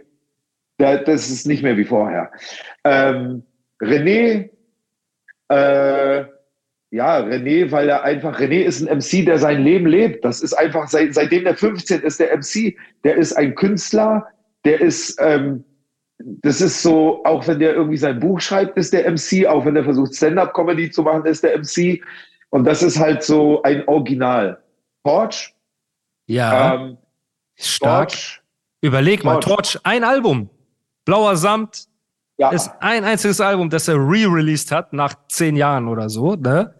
da- 0.78 0.96
das 0.96 1.28
ist 1.30 1.46
nicht 1.46 1.62
mehr 1.62 1.76
wie 1.76 1.84
vorher. 1.84 2.30
Ähm, 2.84 3.42
René, 3.80 4.50
äh, 5.48 6.24
ja, 6.90 7.18
René, 7.18 7.70
weil 7.70 7.88
er 7.88 8.02
einfach, 8.02 8.40
René 8.40 8.62
ist 8.62 8.80
ein 8.80 8.98
MC, 8.98 9.26
der 9.26 9.38
sein 9.38 9.62
Leben 9.62 9.86
lebt. 9.86 10.24
Das 10.24 10.40
ist 10.40 10.54
einfach, 10.54 10.88
seit, 10.88 11.14
seitdem 11.14 11.44
der 11.44 11.56
15 11.56 12.00
ist, 12.00 12.18
der 12.18 12.36
MC, 12.36 12.76
der 13.04 13.16
ist 13.16 13.34
ein 13.34 13.54
Künstler, 13.54 14.26
der 14.64 14.80
ist, 14.80 15.18
ähm, 15.20 15.64
das 16.18 16.60
ist 16.60 16.82
so, 16.82 17.22
auch 17.24 17.46
wenn 17.46 17.58
der 17.58 17.74
irgendwie 17.74 17.98
sein 17.98 18.18
Buch 18.18 18.40
schreibt, 18.40 18.76
ist 18.78 18.92
der 18.92 19.10
MC, 19.10 19.46
auch 19.46 19.64
wenn 19.66 19.76
er 19.76 19.84
versucht, 19.84 20.14
Stand-up-Comedy 20.14 20.90
zu 20.90 21.02
machen, 21.02 21.26
ist 21.26 21.44
der 21.44 21.58
MC. 21.58 22.02
Und 22.50 22.64
das 22.64 22.82
ist 22.82 22.98
halt 22.98 23.22
so 23.22 23.62
ein 23.62 23.86
Original. 23.86 24.58
Torch, 25.04 25.54
ja. 26.26 26.74
ähm, 26.74 26.98
Stark. 27.56 28.08
Torch, 28.08 28.42
Überleg 28.80 29.24
mal, 29.24 29.40
Torch. 29.40 29.72
Torch, 29.72 29.80
ein 29.84 30.04
Album. 30.04 30.48
Blauer 31.04 31.36
Samt 31.36 31.88
ja, 32.38 32.50
ist 32.50 32.70
ein 32.80 33.04
einziges 33.04 33.40
Album, 33.40 33.68
das 33.68 33.88
er 33.88 33.96
re-released 33.96 34.70
hat 34.70 34.92
nach 34.92 35.14
zehn 35.28 35.56
Jahren 35.56 35.88
oder 35.88 36.08
so, 36.08 36.34
ne? 36.34 36.74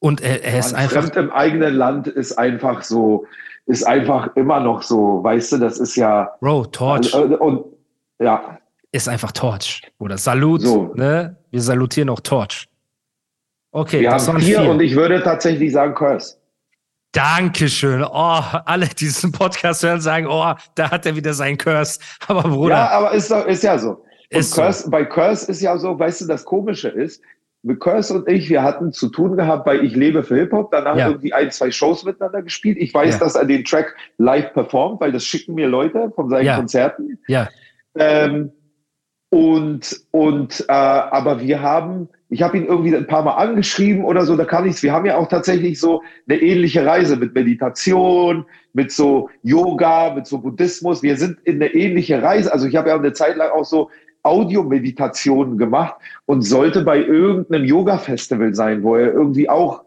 Und 0.00 0.20
er, 0.20 0.44
er 0.44 0.58
ist 0.58 0.74
einfach. 0.74 1.02
Fremd 1.02 1.16
im 1.16 1.30
eigenen 1.32 1.74
Land 1.74 2.06
ist 2.06 2.38
einfach 2.38 2.82
so, 2.82 3.26
ist 3.66 3.86
einfach 3.86 4.34
immer 4.36 4.60
noch 4.60 4.82
so, 4.82 5.22
weißt 5.22 5.52
du, 5.52 5.56
das 5.58 5.78
ist 5.78 5.96
ja, 5.96 6.30
Bro, 6.40 6.66
Torch 6.66 7.12
äh, 7.14 7.18
und 7.18 7.64
ja, 8.20 8.58
ist 8.92 9.08
einfach 9.08 9.32
Torch. 9.32 9.82
Oder 9.98 10.16
Salut, 10.18 10.62
So. 10.62 10.92
ne? 10.94 11.36
Wir 11.50 11.60
salutieren 11.60 12.08
auch 12.10 12.20
Torch. 12.20 12.68
Okay, 13.72 14.00
wir 14.00 14.10
das 14.10 14.26
haben 14.26 14.34
waren 14.36 14.42
vier, 14.42 14.60
vier. 14.62 14.70
und 14.70 14.80
ich 14.80 14.94
würde 14.96 15.22
tatsächlich 15.22 15.72
sagen 15.72 15.94
Curse. 15.94 16.36
Dankeschön. 17.12 18.02
Oh, 18.04 18.40
alle, 18.64 18.86
die 18.86 18.94
diesen 18.94 19.32
Podcast 19.32 19.82
hören, 19.82 20.00
sagen, 20.00 20.26
oh, 20.26 20.54
da 20.74 20.90
hat 20.90 21.06
er 21.06 21.16
wieder 21.16 21.32
seinen 21.34 21.58
Curse. 21.58 21.98
Aber 22.28 22.42
Bruder, 22.42 22.74
Ja, 22.76 22.90
aber 22.90 23.12
ist, 23.12 23.30
doch, 23.30 23.46
ist 23.46 23.62
ja 23.62 23.78
so. 23.78 23.90
Und 23.90 24.38
Ist 24.40 24.52
so. 24.54 24.60
Curse, 24.62 24.90
Bei 24.90 25.04
Curse 25.04 25.50
ist 25.50 25.60
ja 25.62 25.76
so, 25.78 25.98
weißt 25.98 26.22
du, 26.22 26.26
das 26.26 26.44
Komische 26.44 26.88
ist, 26.88 27.22
Curse 27.76 28.14
und 28.14 28.28
ich, 28.28 28.48
wir 28.50 28.62
hatten 28.62 28.92
zu 28.92 29.08
tun 29.08 29.36
gehabt 29.36 29.64
bei 29.64 29.78
Ich 29.80 29.94
lebe 29.94 30.22
für 30.22 30.36
Hip-Hop, 30.36 30.70
danach 30.70 30.96
Ja. 30.96 31.08
irgendwie 31.08 31.32
ein, 31.32 31.50
zwei 31.50 31.70
Shows 31.70 32.04
miteinander 32.04 32.42
gespielt. 32.42 32.78
Ich 32.80 32.92
weiß, 32.94 33.14
Ja. 33.14 33.20
dass 33.20 33.34
er 33.34 33.44
den 33.44 33.64
Track 33.64 33.94
live 34.18 34.52
performt, 34.52 35.00
weil 35.00 35.12
das 35.12 35.24
schicken 35.24 35.54
mir 35.54 35.68
Leute 35.68 36.10
von 36.14 36.28
seinen 36.30 36.46
Ja. 36.46 36.56
Konzerten. 36.56 37.18
ja, 37.26 37.48
Ähm, 37.96 38.52
und, 39.30 40.00
und, 40.10 40.64
äh, 40.68 40.72
aber 40.72 41.40
wir 41.40 41.60
haben, 41.60 42.08
ich 42.30 42.42
habe 42.42 42.56
ihn 42.56 42.64
irgendwie 42.66 42.96
ein 42.96 43.06
paar 43.06 43.22
Mal 43.22 43.34
angeschrieben 43.34 44.04
oder 44.04 44.24
so, 44.24 44.36
da 44.36 44.44
kann 44.46 44.64
nichts. 44.64 44.82
Wir 44.82 44.92
haben 44.92 45.04
ja 45.04 45.16
auch 45.18 45.28
tatsächlich 45.28 45.78
so 45.78 46.02
eine 46.28 46.40
ähnliche 46.40 46.86
Reise 46.86 47.16
mit 47.16 47.34
Meditation, 47.34 48.46
mit 48.72 48.90
so 48.90 49.28
Yoga, 49.42 50.14
mit 50.14 50.26
so 50.26 50.38
Buddhismus. 50.38 51.02
Wir 51.02 51.16
sind 51.16 51.40
in 51.44 51.56
eine 51.56 51.74
ähnliche 51.74 52.22
Reise. 52.22 52.50
Also 52.52 52.66
ich 52.66 52.76
habe 52.76 52.88
ja 52.88 52.96
eine 52.96 53.12
Zeit 53.12 53.36
lang 53.36 53.50
auch 53.50 53.64
so 53.64 53.90
Audiomeditationen 54.28 55.58
gemacht 55.58 55.94
und 56.26 56.42
sollte 56.42 56.82
bei 56.82 56.98
irgendeinem 56.98 57.64
Yoga-Festival 57.64 58.54
sein, 58.54 58.82
wo 58.82 58.96
er 58.96 59.12
irgendwie 59.12 59.48
auch 59.48 59.82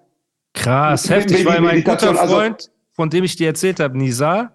krass, 0.53 1.09
heftig, 1.09 1.45
weil 1.45 1.61
mein 1.61 1.83
guter 1.83 2.19
also- 2.19 2.35
Freund, 2.35 2.71
von 2.93 3.09
dem 3.09 3.23
ich 3.23 3.35
dir 3.35 3.47
erzählt 3.47 3.79
habe, 3.79 3.97
Nisa, 3.97 4.51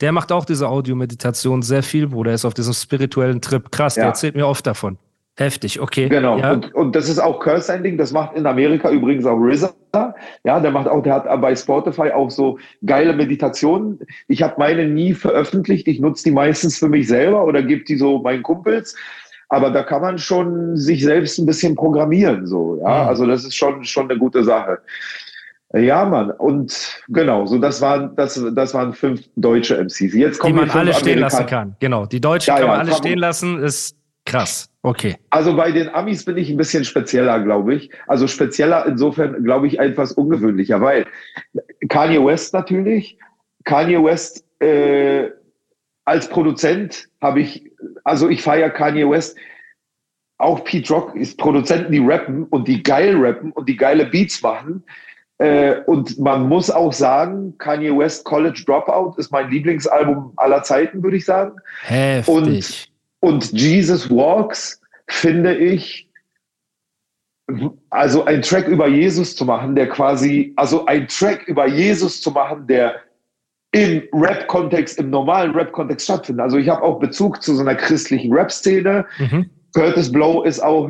der 0.00 0.12
macht 0.12 0.32
auch 0.32 0.44
diese 0.44 0.68
Audiomeditation 0.68 1.62
sehr 1.62 1.82
viel, 1.82 2.06
Bruder. 2.08 2.30
Er 2.30 2.36
ist 2.36 2.44
auf 2.44 2.54
diesem 2.54 2.72
spirituellen 2.72 3.40
Trip. 3.40 3.70
Krass, 3.70 3.94
der 3.94 4.04
Ja. 4.04 4.08
erzählt 4.10 4.34
mir 4.34 4.46
oft 4.46 4.66
davon. 4.66 4.96
Heftig, 5.36 5.80
okay. 5.80 6.08
Genau. 6.08 6.38
Ja. 6.38 6.52
Und, 6.52 6.74
und 6.74 6.94
das 6.94 7.08
ist 7.08 7.18
auch 7.18 7.40
Curse 7.40 7.62
sein 7.62 7.82
Ding. 7.82 7.96
Das 7.96 8.12
macht 8.12 8.36
in 8.36 8.46
Amerika 8.46 8.90
übrigens 8.90 9.24
auch 9.24 9.38
RZA. 9.38 10.14
Ja, 10.44 10.60
der 10.60 10.70
macht 10.70 10.86
auch, 10.86 11.02
der 11.02 11.14
hat 11.14 11.40
bei 11.40 11.56
Spotify 11.56 12.10
auch 12.10 12.30
so 12.30 12.58
geile 12.84 13.14
Meditationen. 13.14 14.00
Ich 14.28 14.42
habe 14.42 14.54
meine 14.58 14.86
nie 14.86 15.14
veröffentlicht. 15.14 15.88
Ich 15.88 15.98
nutze 15.98 16.24
die 16.24 16.30
meistens 16.30 16.78
für 16.78 16.88
mich 16.88 17.08
selber 17.08 17.44
oder 17.44 17.62
gebe 17.62 17.84
die 17.84 17.96
so 17.96 18.18
meinen 18.18 18.42
Kumpels. 18.42 18.94
Aber 19.50 19.70
da 19.70 19.82
kann 19.82 20.00
man 20.00 20.16
schon 20.18 20.76
sich 20.76 21.02
selbst 21.04 21.38
ein 21.38 21.44
bisschen 21.46 21.74
programmieren, 21.74 22.46
so. 22.46 22.78
Ja, 22.80 23.02
Mhm. 23.02 23.08
also 23.08 23.26
das 23.26 23.44
ist 23.44 23.56
schon, 23.56 23.84
schon 23.84 24.08
eine 24.10 24.18
gute 24.18 24.42
Sache. 24.44 24.78
Ja, 25.74 26.04
Mann. 26.04 26.30
Und 26.32 27.02
genau, 27.08 27.46
so 27.46 27.58
das 27.58 27.80
waren, 27.80 28.14
das, 28.16 28.42
das 28.54 28.74
waren 28.74 28.92
fünf 28.92 29.22
deutsche 29.36 29.76
MCs. 29.76 30.14
Jetzt 30.14 30.36
Die 30.36 30.40
kommen 30.40 30.54
man 30.56 30.64
wir 30.66 30.72
fünf 30.72 30.84
alle 30.84 30.94
stehen 30.94 31.18
lassen 31.20 31.46
kann. 31.46 31.76
Genau. 31.80 32.06
Die 32.06 32.20
Deutschen 32.20 32.50
Ja, 32.54 32.58
kann 32.58 32.66
man 32.68 32.76
ja, 32.76 32.82
alle 32.82 32.92
stehen 32.94 33.10
man- 33.12 33.18
lassen, 33.20 33.62
ist 33.62 33.96
krass. 34.24 34.68
Okay. 34.82 35.16
Also 35.30 35.54
bei 35.56 35.70
den 35.72 35.88
Amis 35.94 36.24
bin 36.24 36.36
ich 36.38 36.48
ein 36.50 36.56
bisschen 36.56 36.84
spezieller, 36.84 37.38
glaube 37.42 37.74
ich. 37.74 37.90
Also 38.08 38.26
spezieller 38.28 38.86
insofern, 38.86 39.42
glaube 39.44 39.66
ich, 39.66 39.78
etwas 39.78 40.12
ungewöhnlicher, 40.12 40.80
weil 40.80 41.06
Kanye 41.88 42.24
West 42.24 42.52
natürlich, 42.54 43.18
Kanye 43.64 44.02
West 44.02 44.44
äh, 44.60 45.30
als 46.10 46.28
Produzent 46.28 47.08
habe 47.20 47.40
ich, 47.40 47.70
also 48.02 48.28
ich 48.28 48.42
feiere 48.42 48.70
Kanye 48.70 49.08
West. 49.08 49.36
Auch 50.38 50.64
Pete 50.64 50.92
Rock 50.92 51.14
ist 51.14 51.38
Produzenten, 51.38 51.92
die 51.92 52.00
rappen 52.00 52.44
und 52.44 52.66
die 52.66 52.82
geil 52.82 53.14
rappen 53.16 53.52
und 53.52 53.68
die 53.68 53.76
geile 53.76 54.06
Beats 54.06 54.42
machen. 54.42 54.82
Äh, 55.38 55.82
und 55.86 56.18
man 56.18 56.48
muss 56.48 56.68
auch 56.68 56.92
sagen, 56.92 57.56
Kanye 57.58 57.96
West 57.96 58.24
College 58.24 58.60
Dropout 58.66 59.18
ist 59.18 59.30
mein 59.30 59.50
Lieblingsalbum 59.50 60.32
aller 60.36 60.64
Zeiten, 60.64 61.00
würde 61.00 61.16
ich 61.16 61.24
sagen. 61.24 61.56
Heftig. 61.82 62.92
Und 63.20 63.52
Jesus 63.52 64.10
Walks 64.10 64.80
finde 65.06 65.54
ich, 65.54 66.08
also 67.90 68.24
ein 68.24 68.42
Track 68.42 68.66
über 68.66 68.88
Jesus 68.88 69.36
zu 69.36 69.44
machen, 69.44 69.76
der 69.76 69.88
quasi, 69.88 70.54
also 70.56 70.86
ein 70.86 71.06
Track 71.06 71.46
über 71.46 71.68
Jesus 71.68 72.20
zu 72.20 72.32
machen, 72.32 72.66
der 72.66 73.00
im 73.72 74.02
Rap-Kontext, 74.12 74.98
im 74.98 75.10
normalen 75.10 75.52
Rap-Kontext 75.52 76.04
stattfindet. 76.04 76.42
Also 76.42 76.58
ich 76.58 76.68
habe 76.68 76.82
auch 76.82 76.98
Bezug 76.98 77.42
zu 77.42 77.54
so 77.54 77.60
einer 77.60 77.74
christlichen 77.76 78.32
Rap-Szene. 78.32 79.04
Mhm. 79.18 79.48
Curtis 79.74 80.10
Blow 80.10 80.42
ist 80.42 80.60
auch, 80.60 80.86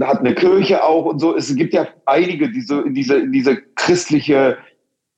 hat 0.00 0.18
eine 0.20 0.34
Kirche 0.34 0.82
auch 0.82 1.04
und 1.04 1.20
so. 1.20 1.36
Es 1.36 1.54
gibt 1.54 1.72
ja 1.72 1.86
einige, 2.06 2.50
die 2.50 2.60
so 2.60 2.80
in 2.80 2.94
diese, 2.94 3.18
in 3.18 3.30
diese 3.30 3.56
christliche 3.76 4.56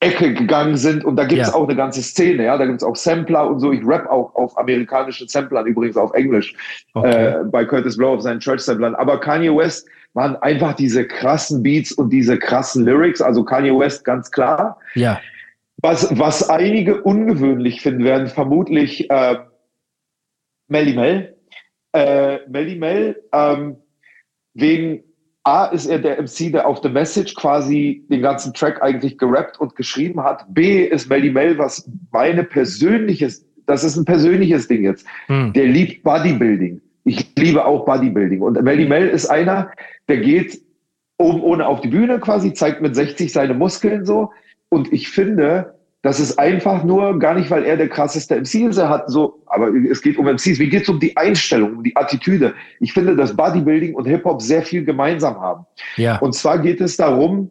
Ecke 0.01 0.35
gegangen 0.35 0.77
sind 0.77 1.03
und 1.03 1.16
da 1.16 1.25
gibt 1.25 1.40
es 1.40 1.49
Ja. 1.49 1.55
auch 1.55 1.66
eine 1.66 1.77
ganze 1.77 2.03
Szene, 2.03 2.44
ja, 2.44 2.59
da 2.59 2.66
gibt 2.66 2.83
es 2.83 2.85
auch 2.87 2.97
Sampler 2.97 3.49
und 3.49 3.61
so. 3.61 3.73
Ich 3.73 3.81
rap 3.87 4.07
auch 4.11 4.35
auf 4.35 4.59
amerikanischen 4.59 5.29
Samplern, 5.29 5.64
übrigens 5.64 5.97
auf 5.97 6.12
Englisch, 6.12 6.55
Okay. 6.92 7.29
äh, 7.40 7.44
bei 7.44 7.64
Curtis 7.64 7.97
Blow 7.97 8.12
auf 8.12 8.20
seinen 8.20 8.40
Church-Samplern. 8.40 8.94
Aber 8.97 9.18
Kanye 9.18 9.57
West 9.57 9.88
waren 10.12 10.37
einfach 10.42 10.75
diese 10.75 11.07
krassen 11.07 11.62
Beats 11.62 11.92
und 11.92 12.11
diese 12.11 12.38
krassen 12.38 12.85
Lyrics, 12.85 13.23
also 13.23 13.42
Kanye 13.44 13.70
West 13.79 14.05
ganz 14.05 14.31
klar. 14.31 14.79
Ja. 14.94 15.18
Was, 15.85 16.18
was 16.18 16.49
einige 16.49 17.03
ungewöhnlich 17.03 17.83
finden 17.83 18.05
werden, 18.05 18.29
vermutlich 18.29 19.11
äh, 19.11 19.37
Melly 20.66 20.94
Mel. 20.94 21.37
Äh, 21.92 22.38
Melly 22.49 22.77
Mel, 22.77 23.23
ähm, 23.35 23.77
wegen 24.55 25.03
A 25.42 25.66
ist 25.66 25.85
er 25.85 25.99
der 25.99 26.23
MC, 26.23 26.53
der 26.53 26.66
auf 26.66 26.81
The 26.83 26.88
Message 26.88 27.35
quasi 27.35 28.03
den 28.09 28.23
ganzen 28.23 28.55
Track 28.55 28.83
eigentlich 28.83 29.18
gerappt 29.18 29.61
und 29.61 29.77
geschrieben 29.77 30.25
hat. 30.25 30.47
B 30.49 30.85
ist 30.85 31.11
Melly 31.11 31.31
Mel, 31.31 31.59
was 31.59 31.87
meine 32.11 32.44
persönliches, 32.44 33.47
das 33.66 33.85
ist 33.85 33.99
ein 33.99 34.07
persönliches 34.07 34.66
Ding 34.66 34.85
jetzt. 34.85 35.07
Hm. 35.27 35.53
Der 35.53 35.66
liebt 35.66 36.03
Bodybuilding. 36.03 36.81
Ich 37.05 37.31
liebe 37.37 37.62
auch 37.62 37.85
Bodybuilding. 37.85 38.40
Und 38.40 38.62
Melly 38.62 38.87
Mel 38.87 39.11
ist 39.11 39.27
einer, 39.27 39.70
der 40.09 40.16
geht 40.16 40.62
oben 41.18 41.42
ohne 41.42 41.66
auf 41.66 41.83
die 41.83 41.88
Bühne 41.88 42.20
quasi, 42.20 42.55
zeigt 42.55 42.81
mit 42.81 42.94
60 42.94 43.31
seine 43.31 43.53
Muskeln 43.53 44.07
so. 44.07 44.31
Und 44.70 44.90
ich 44.92 45.11
finde, 45.11 45.74
das 46.05 46.21
ist 46.21 46.38
einfach 46.38 46.85
nur, 46.85 47.19
gar 47.19 47.33
nicht, 47.33 47.51
weil 47.51 47.64
er 47.64 47.79
der 47.79 47.88
krasseste 47.88 48.37
MC 48.37 48.69
ist, 48.69 48.77
er 48.77 48.90
hat 48.90 49.09
so, 49.09 49.43
aber 49.47 49.71
es 49.90 50.03
geht 50.03 50.19
um 50.19 50.27
MCs, 50.27 50.59
wie 50.59 50.69
geht 50.69 50.83
es 50.83 50.88
um 50.90 51.01
die 51.01 51.17
Einstellung, 51.17 51.79
um 51.79 51.83
die 51.83 51.97
Attitüde? 51.97 52.53
Ich 52.79 52.93
finde, 52.93 53.17
dass 53.17 53.35
Bodybuilding 53.35 53.95
und 53.95 54.05
Hip-Hop 54.05 54.43
sehr 54.43 54.61
viel 54.61 54.85
gemeinsam 54.85 55.40
haben. 55.40 55.64
Ja. 55.97 56.19
Und 56.19 56.35
zwar 56.35 56.59
geht 56.59 56.83
es 56.83 56.99
darum, 56.99 57.51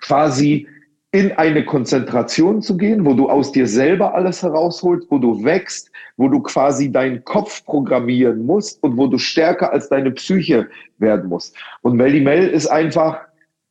quasi 0.00 0.66
in 1.12 1.30
eine 1.30 1.64
Konzentration 1.64 2.60
zu 2.60 2.76
gehen, 2.76 3.06
wo 3.06 3.14
du 3.14 3.30
aus 3.30 3.52
dir 3.52 3.68
selber 3.68 4.14
alles 4.14 4.42
herausholst, 4.42 5.08
wo 5.08 5.18
du 5.18 5.44
wächst, 5.44 5.92
wo 6.16 6.26
du 6.26 6.40
quasi 6.40 6.90
deinen 6.90 7.24
Kopf 7.24 7.64
programmieren 7.64 8.46
musst 8.46 8.82
und 8.82 8.96
wo 8.96 9.06
du 9.06 9.16
stärker 9.16 9.72
als 9.72 9.88
deine 9.88 10.10
Psyche 10.10 10.68
werden 10.98 11.28
musst. 11.28 11.54
Und 11.82 11.94
Melly 11.94 12.20
Mel 12.20 12.48
ist 12.48 12.66
einfach, 12.66 13.27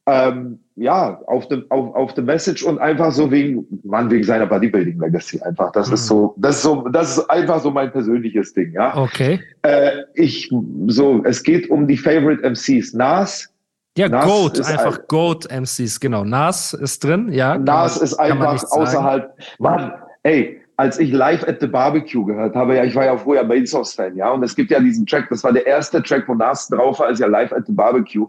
ähm, 0.08 0.60
ja, 0.76 1.20
auf 1.28 1.48
dem, 1.50 1.66
auf, 1.70 1.94
auf 1.96 2.14
dem 2.14 2.26
Message 2.26 2.64
und 2.64 2.80
einfach 2.80 3.12
so 3.12 3.30
wegen, 3.30 3.66
Mann, 3.84 4.10
wegen 4.10 4.24
seiner 4.24 4.46
Bodybuilding 4.46 5.00
Legacy 5.00 5.42
einfach. 5.42 5.72
Das 5.74 5.90
ist 5.92 6.08
so, 6.08 6.34
das 6.38 6.58
ist 6.58 6.62
so, 6.64 6.88
das 6.90 7.18
ist 7.18 7.30
einfach 7.30 7.60
so 7.62 7.72
mein 7.72 7.92
persönliches 7.92 8.54
Ding, 8.54 8.72
ja. 8.74 8.96
Okay. 8.96 9.40
Äh, 9.64 10.04
ich, 10.16 10.50
so, 10.88 11.22
es 11.26 11.44
geht 11.44 11.70
um 11.70 11.88
die 11.88 11.98
Favorite 11.98 12.42
MCs. 12.48 12.94
Nas, 12.94 13.50
Ja, 13.98 14.08
Nas 14.08 14.26
Goat, 14.26 14.60
einfach 14.60 14.98
ein- 14.98 15.04
Goat 15.08 15.48
MCs, 15.52 16.00
genau. 16.00 16.24
Nas 16.24 16.74
ist 16.74 17.04
drin, 17.04 17.32
ja. 17.32 17.58
Nas 17.58 17.96
man- 17.96 18.04
ist 18.06 18.18
man 18.18 18.32
einfach 18.32 18.64
außerhalb. 18.72 19.34
Mann, 19.60 19.92
ey, 20.24 20.62
als 20.78 21.00
ich 21.00 21.12
live 21.12 21.44
at 21.48 21.58
the 21.60 21.66
Barbecue 21.68 22.24
gehört 22.24 22.56
habe, 22.56 22.76
ja, 22.76 22.84
ich 22.84 22.94
war 22.96 23.04
ja 23.06 23.18
vorher 23.18 23.44
Mainsource-Fan, 23.44 24.16
ja, 24.16 24.30
und 24.32 24.44
es 24.44 24.56
gibt 24.56 24.70
ja 24.72 24.80
diesen 24.80 25.06
Track, 25.08 25.28
das 25.32 25.44
war 25.44 25.52
der 25.52 25.66
erste 25.66 26.02
Track, 26.04 26.26
wo 26.28 26.36
Nas 26.36 26.68
drauf 26.70 27.00
war, 27.00 27.08
als 27.08 27.18
ja 27.20 27.26
live 27.28 27.52
at 27.52 27.66
the 27.66 27.74
Barbecue. 27.74 28.28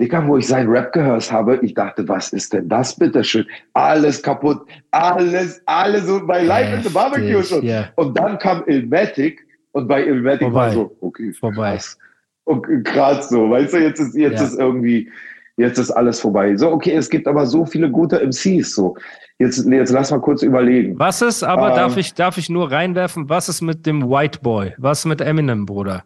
Digga, 0.00 0.26
wo 0.26 0.36
ich 0.36 0.48
seinen 0.48 0.68
Rap 0.68 0.92
gehört 0.92 1.30
habe, 1.30 1.58
ich 1.62 1.72
dachte, 1.74 2.06
was 2.08 2.32
ist 2.32 2.52
denn 2.52 2.68
das 2.68 2.96
bitteschön? 2.96 3.46
Alles 3.74 4.20
kaputt, 4.22 4.62
alles, 4.90 5.62
alles 5.66 6.06
so 6.06 6.26
bei 6.26 6.42
live 6.42 6.78
at 6.78 6.82
the 6.84 6.88
Barbecue 6.90 7.42
schon. 7.44 7.62
ja. 7.64 7.88
Und 7.94 8.18
dann 8.18 8.38
kam 8.38 8.64
Ilmatic 8.66 9.40
und 9.72 9.86
bei 9.86 10.04
Ilmatic 10.04 10.52
war 10.52 10.72
so, 10.72 10.96
okay, 11.00 11.32
Vorbei. 11.32 11.72
krass. 11.72 11.96
Und 12.44 12.84
krass 12.84 13.28
so, 13.28 13.48
weißt 13.50 13.72
du, 13.72 13.78
jetzt 13.78 14.00
ist, 14.00 14.16
jetzt 14.16 14.40
Ja. 14.40 14.46
ist 14.46 14.58
irgendwie, 14.58 15.10
jetzt 15.56 15.78
ist 15.78 15.92
alles 15.92 16.18
vorbei. 16.20 16.56
So, 16.56 16.72
okay, 16.72 16.92
es 16.96 17.08
gibt 17.08 17.28
aber 17.28 17.46
so 17.46 17.64
viele 17.64 17.88
gute 17.90 18.20
MCs, 18.20 18.74
so. 18.74 18.96
Jetzt, 19.38 19.64
jetzt 19.66 19.90
lass 19.92 20.10
mal 20.10 20.20
kurz 20.20 20.42
überlegen. 20.42 20.98
Was 20.98 21.22
ist, 21.22 21.42
aber 21.44 21.70
Ähm, 21.70 21.76
darf, 21.76 21.96
ich, 21.96 22.14
darf 22.14 22.36
ich 22.38 22.50
nur 22.50 22.70
reinwerfen, 22.70 23.28
was 23.28 23.48
ist 23.48 23.62
mit 23.62 23.86
dem 23.86 24.08
White 24.10 24.40
Boy? 24.42 24.74
Was 24.78 25.04
mit 25.06 25.20
Eminem, 25.20 25.66
Bruder? 25.66 26.04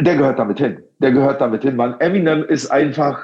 Der 0.00 0.16
gehört 0.16 0.38
damit 0.38 0.58
hin. 0.58 0.82
Der 0.98 1.12
gehört 1.12 1.40
damit 1.40 1.62
hin, 1.62 1.76
Mann. 1.76 1.98
Eminem 2.00 2.44
ist 2.44 2.66
einfach, 2.70 3.18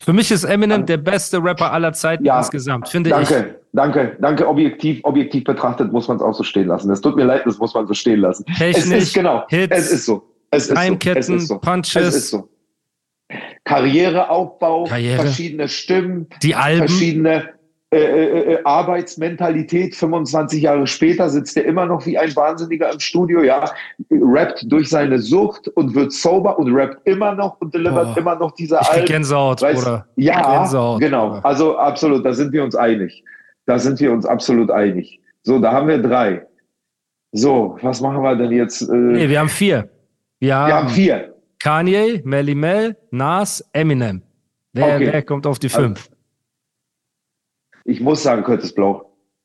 Für 0.00 0.12
mich 0.12 0.30
ist 0.30 0.44
Eminem 0.44 0.86
der 0.86 0.96
beste 0.98 1.42
Rapper 1.42 1.72
aller 1.72 1.92
Zeiten 1.92 2.24
Ja. 2.24 2.38
insgesamt, 2.38 2.88
finde 2.88 3.10
ich. 3.10 3.16
danke, 3.16 3.58
danke, 3.72 4.16
danke, 4.20 4.46
objektiv, 4.46 5.00
objektiv 5.02 5.42
betrachtet 5.44 5.92
muss 5.92 6.06
man 6.06 6.18
es 6.18 6.22
auch 6.22 6.34
so 6.34 6.44
stehen 6.44 6.68
lassen. 6.68 6.90
Es 6.92 7.00
tut 7.00 7.16
mir 7.16 7.24
leid, 7.24 7.42
das 7.44 7.58
muss 7.58 7.74
man 7.74 7.86
so 7.86 7.94
stehen 7.94 8.20
lassen. 8.20 8.44
es 8.48 8.58
Technisch, 8.58 9.02
ist 9.02 9.14
genau, 9.14 9.44
Hits, 9.48 9.76
es 9.76 9.90
ist 9.92 10.06
so. 10.06 10.22
Es 10.50 10.68
ist 10.70 10.76
so. 10.76 10.98
Es 11.04 11.28
ist 11.28 11.48
so. 11.48 11.58
Punches. 11.58 11.96
Es 12.06 12.14
ist 12.14 12.30
so. 12.30 12.48
Karriereaufbau, 13.64 14.84
Karriere. 14.84 15.22
verschiedene 15.22 15.68
Stimmen, 15.68 16.26
Die 16.42 16.54
Alben. 16.54 16.88
verschiedene 16.88 17.50
äh, 17.90 17.96
äh, 17.98 18.52
äh, 18.54 18.58
Arbeitsmentalität. 18.64 19.94
25 19.94 20.62
Jahre 20.62 20.86
später 20.86 21.28
sitzt 21.30 21.56
er 21.56 21.64
immer 21.64 21.86
noch 21.86 22.04
wie 22.06 22.18
ein 22.18 22.34
Wahnsinniger 22.36 22.92
im 22.92 23.00
Studio, 23.00 23.42
ja, 23.42 23.64
rappt 24.10 24.70
durch 24.70 24.88
seine 24.90 25.18
Sucht 25.18 25.68
und 25.68 25.94
wird 25.94 26.12
sober 26.12 26.58
und 26.58 26.74
rappt 26.74 27.06
immer 27.08 27.34
noch 27.34 27.60
und 27.60 27.72
delivert 27.74 28.14
Boah. 28.14 28.18
immer 28.18 28.34
noch 28.36 28.52
diese 28.52 28.78
Ich 28.82 28.88
Alben. 28.90 29.06
Gänsehaut, 29.06 29.62
Weißt- 29.62 29.74
Bruder. 29.74 30.06
Ja, 30.16 30.58
Gänsehaut, 30.58 31.00
genau. 31.00 31.28
Bruder. 31.30 31.46
Also 31.46 31.78
absolut, 31.78 32.24
da 32.26 32.32
sind 32.32 32.52
wir 32.52 32.62
uns 32.62 32.74
einig. 32.76 33.24
Da 33.66 33.78
sind 33.78 33.98
wir 34.00 34.12
uns 34.12 34.26
absolut 34.26 34.70
einig. 34.70 35.20
So, 35.42 35.58
da 35.58 35.72
haben 35.72 35.88
wir 35.88 35.98
drei. 35.98 36.46
So, 37.32 37.78
was 37.82 38.00
machen 38.00 38.22
wir 38.22 38.36
denn 38.36 38.52
jetzt? 38.52 38.82
Äh, 38.82 38.94
Nee, 38.94 39.28
wir 39.28 39.40
haben 39.40 39.48
vier. 39.48 39.88
Wir 40.40 40.56
haben, 40.56 40.68
wir 40.68 40.74
haben 40.76 40.88
vier. 40.90 41.34
Kanye, 41.58 42.20
Melly 42.24 42.54
Mel, 42.54 42.96
Nas, 43.10 43.62
Eminem. 43.72 44.22
Wer, 44.72 44.94
Okay. 44.96 45.08
wer 45.12 45.22
kommt 45.22 45.46
auf 45.46 45.58
die 45.58 45.66
Also, 45.68 45.80
fünf? 45.82 46.08
Ich 47.88 48.02
muss 48.02 48.22
sagen, 48.22 48.44
Curtis 48.44 48.74
Blow. 48.74 49.02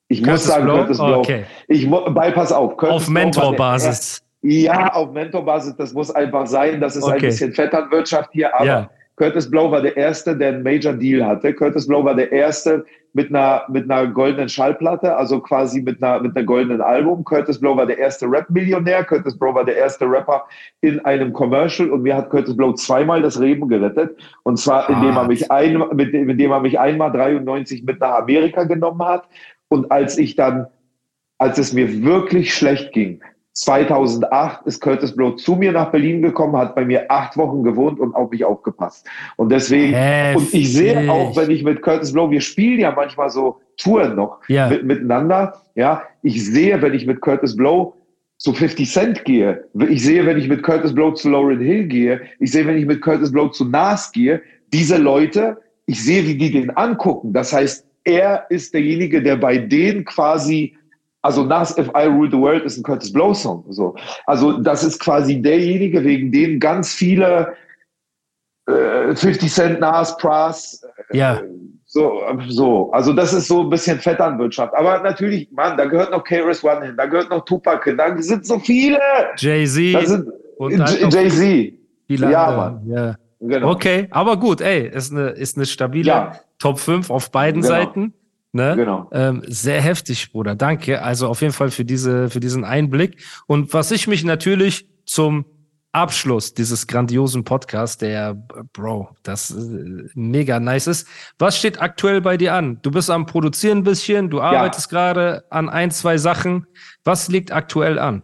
Ich 0.08 0.20
muss 0.20 0.28
Curtis 0.28 0.44
sagen, 0.44 0.64
Blow? 0.66 0.76
Curtis 0.76 0.98
Blow. 0.98 1.18
Okay. 1.20 1.44
Ich 1.66 1.90
bei, 1.90 2.30
pass 2.30 2.52
auf. 2.52 2.76
Curtis 2.76 2.94
auf 2.94 3.08
Mentorbasis. 3.08 4.22
Ja, 4.42 4.92
auf 4.92 5.12
Mentorbasis, 5.12 5.74
das 5.76 5.94
muss 5.94 6.10
einfach 6.10 6.46
sein. 6.46 6.78
Das 6.78 6.94
ist 6.94 7.04
ein 7.04 7.14
Okay. 7.14 7.26
bisschen 7.28 7.54
Vetternwirtschaft 7.54 8.28
hier, 8.32 8.54
aber 8.54 8.64
Ja. 8.66 8.90
Curtis 9.16 9.48
Blow 9.48 9.70
war 9.70 9.80
der 9.80 9.96
Erste, 9.96 10.36
der 10.36 10.48
einen 10.48 10.62
Major 10.62 10.92
Deal 10.92 11.24
hatte. 11.24 11.54
Curtis 11.54 11.86
Blow 11.86 12.04
war 12.04 12.16
der 12.16 12.32
Erste 12.32 12.84
mit 13.12 13.28
einer, 13.28 13.62
mit 13.68 13.88
einer 13.88 14.08
goldenen 14.08 14.48
Schallplatte, 14.48 15.16
also 15.16 15.38
quasi 15.38 15.80
mit 15.80 16.02
einer, 16.02 16.20
mit 16.20 16.36
einer 16.36 16.44
goldenen 16.44 16.80
Album. 16.80 17.24
Curtis 17.24 17.60
Blow 17.60 17.76
war 17.76 17.86
der 17.86 17.98
erste 17.98 18.26
Rap-Millionär. 18.26 19.04
Curtis 19.04 19.38
Blow 19.38 19.54
war 19.54 19.64
der 19.64 19.76
erste 19.76 20.04
Rapper 20.04 20.44
in 20.80 20.98
einem 21.04 21.32
Commercial 21.32 21.90
und 21.90 22.02
mir 22.02 22.16
hat 22.16 22.30
Curtis 22.30 22.56
Blow 22.56 22.74
zweimal 22.74 23.22
das 23.22 23.38
Leben 23.38 23.68
gerettet. 23.68 24.18
Und 24.42 24.58
zwar, 24.58 24.90
indem 24.90 25.16
er 25.16 25.28
mich 25.28 25.48
ein, 25.50 25.80
mit, 25.92 26.12
indem 26.12 26.50
er 26.50 26.60
mich 26.60 26.78
einmal 26.80 27.12
93 27.12 27.84
mit 27.84 28.00
nach 28.00 28.18
Amerika 28.18 28.64
genommen 28.64 29.02
hat. 29.04 29.28
Und 29.68 29.92
als 29.92 30.18
ich 30.18 30.34
dann, 30.34 30.66
als 31.38 31.58
es 31.58 31.72
mir 31.72 32.02
wirklich 32.02 32.52
schlecht 32.52 32.92
ging, 32.92 33.20
2008 33.54 34.66
ist 34.66 34.80
Curtis 34.80 35.14
Blow 35.14 35.32
zu 35.36 35.54
mir 35.54 35.72
nach 35.72 35.90
Berlin 35.92 36.22
gekommen, 36.22 36.56
hat 36.56 36.74
bei 36.74 36.84
mir 36.84 37.10
acht 37.10 37.36
Wochen 37.36 37.62
gewohnt 37.62 38.00
und 38.00 38.14
auf 38.14 38.30
mich 38.30 38.44
aufgepasst. 38.44 39.06
Und 39.36 39.50
deswegen, 39.50 39.94
und 40.36 40.52
ich 40.52 40.72
sehe 40.72 40.94
Heftig. 40.96 41.10
auch, 41.10 41.36
wenn 41.36 41.50
ich 41.50 41.62
mit 41.62 41.80
Curtis 41.80 42.12
Blow, 42.12 42.30
wir 42.30 42.40
spielen 42.40 42.80
ja 42.80 42.92
manchmal 42.94 43.30
so 43.30 43.60
Touren 43.76 44.16
noch 44.16 44.40
Ja. 44.48 44.68
mit, 44.68 44.84
miteinander, 44.84 45.62
ja, 45.76 46.02
ich 46.22 46.44
sehe, 46.44 46.82
wenn 46.82 46.94
ich 46.94 47.06
mit 47.06 47.20
Curtis 47.20 47.56
Blow 47.56 47.94
zu 48.38 48.52
50 48.52 48.90
Cent 48.90 49.24
gehe, 49.24 49.64
ich 49.88 50.02
sehe, 50.02 50.26
wenn 50.26 50.36
ich 50.38 50.48
mit 50.48 50.62
Curtis 50.64 50.92
Blow 50.92 51.12
zu 51.12 51.30
Lauryn 51.30 51.60
Hill 51.60 51.86
gehe, 51.86 52.22
ich 52.40 52.50
sehe, 52.50 52.66
wenn 52.66 52.76
ich 52.76 52.86
mit 52.86 53.00
Curtis 53.02 53.30
Blow 53.30 53.48
zu 53.48 53.64
Nas 53.64 54.10
gehe, 54.12 54.42
diese 54.72 54.96
Leute 54.96 55.58
ich 55.86 56.02
sehe, 56.02 56.26
wie 56.26 56.34
die 56.36 56.50
den 56.50 56.70
angucken. 56.76 57.32
Das 57.32 57.52
heißt, 57.52 57.86
er 58.04 58.46
ist 58.48 58.72
derjenige, 58.74 59.22
der 59.22 59.36
bei 59.36 59.58
denen 59.58 60.04
quasi, 60.04 60.76
also 61.24 61.42
Nas 61.42 61.76
If 61.78 61.88
I 61.96 62.06
Rule 62.06 62.30
the 62.30 62.36
World 62.36 62.64
ist 62.64 62.76
ein 62.76 62.82
Curtis 62.82 63.10
Blow 63.10 63.32
Song. 63.32 63.64
So. 63.70 63.96
Also 64.26 64.58
das 64.58 64.84
ist 64.84 65.00
quasi 65.00 65.40
derjenige, 65.40 66.04
wegen 66.04 66.30
dem 66.30 66.60
ganz 66.60 66.92
viele 66.92 67.54
äh, 68.66 69.16
50 69.16 69.50
Cent, 69.50 69.80
Nas, 69.80 70.16
Pras, 70.18 70.82
äh, 71.08 71.16
ja. 71.16 71.40
so, 71.86 72.20
so. 72.48 72.92
Also 72.92 73.14
das 73.14 73.32
ist 73.32 73.48
so 73.48 73.62
ein 73.62 73.70
bisschen 73.70 73.98
Vetternwirtschaft. 73.98 74.74
Aber 74.74 75.00
natürlich, 75.00 75.50
Mann, 75.50 75.78
da 75.78 75.86
gehört 75.86 76.10
noch 76.10 76.24
KRS 76.24 76.62
One 76.62 76.84
hin, 76.84 76.94
da 76.98 77.06
gehört 77.06 77.30
noch 77.30 77.46
Tupac 77.46 77.82
hin, 77.84 77.96
da 77.96 78.14
sind 78.20 78.44
so 78.44 78.58
viele. 78.58 78.98
Jay-Z. 79.38 80.26
Jay-Z. 81.10 81.72
Ja, 82.08 82.52
Mann. 82.52 82.82
Ja. 82.86 83.16
Genau. 83.40 83.70
Okay, 83.70 84.08
aber 84.10 84.36
gut, 84.36 84.60
ey, 84.60 84.88
ist 84.88 85.10
eine, 85.10 85.30
ist 85.30 85.56
eine 85.56 85.64
stabile 85.64 86.06
ja. 86.06 86.32
Top 86.58 86.78
5 86.78 87.08
auf 87.08 87.30
beiden 87.30 87.62
genau. 87.62 87.74
Seiten. 87.74 88.14
Ne? 88.54 88.76
Genau. 88.76 89.10
Ähm, 89.12 89.42
sehr 89.48 89.82
heftig, 89.82 90.30
Bruder. 90.30 90.54
Danke. 90.54 91.02
Also 91.02 91.26
auf 91.26 91.40
jeden 91.40 91.52
Fall 91.52 91.72
für 91.72 91.84
diese, 91.84 92.30
für 92.30 92.38
diesen 92.38 92.64
Einblick. 92.64 93.20
Und 93.46 93.74
was 93.74 93.90
ich 93.90 94.06
mich 94.06 94.22
natürlich 94.22 94.88
zum 95.06 95.44
Abschluss 95.90 96.54
dieses 96.54 96.86
grandiosen 96.86 97.42
Podcasts, 97.42 97.98
der, 97.98 98.34
Bro, 98.72 99.10
das 99.24 99.50
äh, 99.50 100.08
mega 100.14 100.60
nice 100.60 100.86
ist. 100.86 101.08
Was 101.38 101.58
steht 101.58 101.82
aktuell 101.82 102.20
bei 102.20 102.36
dir 102.36 102.54
an? 102.54 102.78
Du 102.82 102.92
bist 102.92 103.10
am 103.10 103.26
Produzieren 103.26 103.78
ein 103.78 103.84
bisschen, 103.84 104.30
du 104.30 104.40
arbeitest 104.40 104.90
ja. 104.92 104.98
gerade 104.98 105.44
an 105.50 105.68
ein, 105.68 105.90
zwei 105.90 106.16
Sachen. 106.16 106.66
Was 107.02 107.28
liegt 107.28 107.50
aktuell 107.50 107.98
an? 107.98 108.22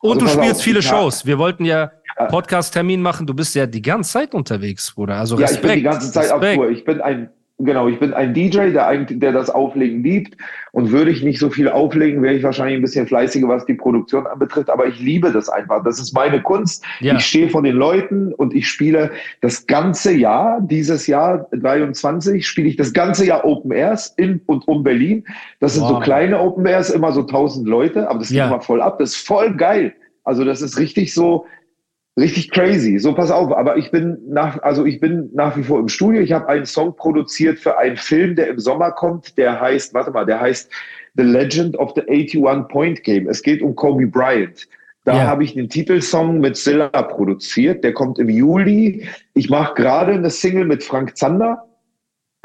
Und 0.00 0.22
also, 0.22 0.26
du 0.26 0.40
spielst 0.40 0.60
auf, 0.60 0.62
viele 0.62 0.82
Shows. 0.82 1.26
Wir 1.26 1.38
wollten 1.38 1.64
ja 1.64 1.90
Podcast-Termin 2.28 3.02
machen. 3.02 3.26
Du 3.26 3.34
bist 3.34 3.54
ja 3.54 3.66
die 3.66 3.82
ganze 3.82 4.12
Zeit 4.12 4.32
unterwegs, 4.32 4.92
Bruder. 4.94 5.16
Also 5.16 5.34
Respekt. 5.34 5.64
Ja, 5.64 5.70
ich 5.70 5.74
bin 5.74 5.78
die 5.78 5.82
ganze 5.82 6.12
Zeit 6.12 6.24
Respekt. 6.24 6.44
auf 6.44 6.54
Tour. 6.54 6.70
Ich 6.70 6.84
bin 6.84 7.00
ein 7.00 7.30
Genau, 7.64 7.88
ich 7.88 7.98
bin 7.98 8.14
ein 8.14 8.34
DJ, 8.34 8.70
der 8.70 8.86
eigentlich, 8.86 9.20
der 9.20 9.32
das 9.32 9.50
Auflegen 9.50 10.02
liebt. 10.02 10.36
Und 10.72 10.92
würde 10.92 11.10
ich 11.10 11.22
nicht 11.22 11.38
so 11.38 11.50
viel 11.50 11.68
auflegen, 11.68 12.22
wäre 12.22 12.34
ich 12.34 12.42
wahrscheinlich 12.42 12.76
ein 12.76 12.82
bisschen 12.82 13.06
fleißiger, 13.06 13.48
was 13.48 13.66
die 13.66 13.74
Produktion 13.74 14.26
anbetrifft. 14.26 14.70
Aber 14.70 14.86
ich 14.86 15.00
liebe 15.00 15.32
das 15.32 15.48
einfach. 15.48 15.82
Das 15.82 15.98
ist 15.98 16.12
meine 16.12 16.40
Kunst. 16.42 16.84
Ja. 17.00 17.16
Ich 17.16 17.24
stehe 17.24 17.48
von 17.48 17.64
den 17.64 17.76
Leuten 17.76 18.32
und 18.32 18.54
ich 18.54 18.68
spiele 18.68 19.10
das 19.40 19.66
ganze 19.66 20.12
Jahr, 20.12 20.60
dieses 20.60 21.06
Jahr 21.06 21.48
23, 21.52 22.46
spiele 22.46 22.68
ich 22.68 22.76
das 22.76 22.92
ganze 22.92 23.26
Jahr 23.26 23.44
Open 23.44 23.72
Airs 23.72 24.14
in 24.16 24.40
und 24.46 24.66
um 24.68 24.82
Berlin. 24.82 25.24
Das 25.58 25.74
sind 25.74 25.82
wow. 25.82 25.90
so 25.90 26.00
kleine 26.00 26.40
Open 26.40 26.66
Airs, 26.66 26.90
immer 26.90 27.12
so 27.12 27.22
tausend 27.24 27.68
Leute, 27.68 28.08
aber 28.08 28.20
das 28.20 28.28
geht 28.28 28.38
ja. 28.38 28.46
immer 28.46 28.60
voll 28.60 28.80
ab. 28.80 28.98
Das 28.98 29.10
ist 29.10 29.26
voll 29.26 29.54
geil. 29.56 29.92
Also 30.24 30.44
das 30.44 30.62
ist 30.62 30.78
richtig 30.78 31.12
so, 31.12 31.46
richtig 32.18 32.50
crazy. 32.50 32.98
So, 32.98 33.14
pass 33.14 33.30
auf, 33.30 33.52
aber 33.52 33.76
ich 33.76 33.90
bin 33.90 34.18
nach, 34.28 34.62
also 34.62 34.84
ich 34.84 35.00
bin 35.00 35.30
nach 35.32 35.56
wie 35.56 35.62
vor 35.62 35.78
im 35.78 35.88
Studio. 35.88 36.20
Ich 36.20 36.32
habe 36.32 36.48
einen 36.48 36.66
Song 36.66 36.94
produziert 36.96 37.58
für 37.58 37.78
einen 37.78 37.96
Film, 37.96 38.36
der 38.36 38.48
im 38.48 38.58
Sommer 38.58 38.92
kommt, 38.92 39.36
der 39.38 39.60
heißt, 39.60 39.94
warte 39.94 40.10
mal, 40.10 40.26
der 40.26 40.40
heißt 40.40 40.70
The 41.16 41.22
Legend 41.24 41.76
of 41.78 41.92
the 41.94 42.02
81 42.08 42.68
Point 42.68 43.02
Game. 43.04 43.28
Es 43.28 43.42
geht 43.42 43.62
um 43.62 43.74
Kobe 43.74 44.06
Bryant. 44.06 44.68
Da 45.04 45.16
ja. 45.16 45.26
habe 45.26 45.44
ich 45.44 45.54
den 45.54 45.68
Titelsong 45.68 46.40
mit 46.40 46.56
Zilla 46.56 46.88
produziert. 46.88 47.82
Der 47.84 47.92
kommt 47.92 48.18
im 48.18 48.28
Juli. 48.28 49.08
Ich 49.34 49.48
mache 49.48 49.74
gerade 49.74 50.12
eine 50.12 50.30
Single 50.30 50.66
mit 50.66 50.84
Frank 50.84 51.16
Zander. 51.16 51.64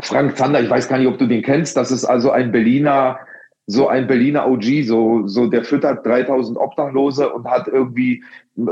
Frank 0.01 0.37
Zander, 0.37 0.61
ich 0.61 0.69
weiß 0.69 0.87
gar 0.87 0.97
nicht, 0.97 1.07
ob 1.07 1.17
du 1.17 1.27
den 1.27 1.41
kennst. 1.41 1.77
Das 1.77 1.91
ist 1.91 2.05
also 2.05 2.31
ein 2.31 2.51
Berliner 2.51 3.19
so 3.67 3.87
ein 3.87 4.07
Berliner 4.07 4.47
OG, 4.47 4.83
so, 4.85 5.27
so 5.27 5.47
der 5.47 5.63
füttert 5.63 6.05
3000 6.05 6.57
Obdachlose 6.57 7.29
und 7.29 7.45
hat 7.45 7.67
irgendwie, 7.67 8.23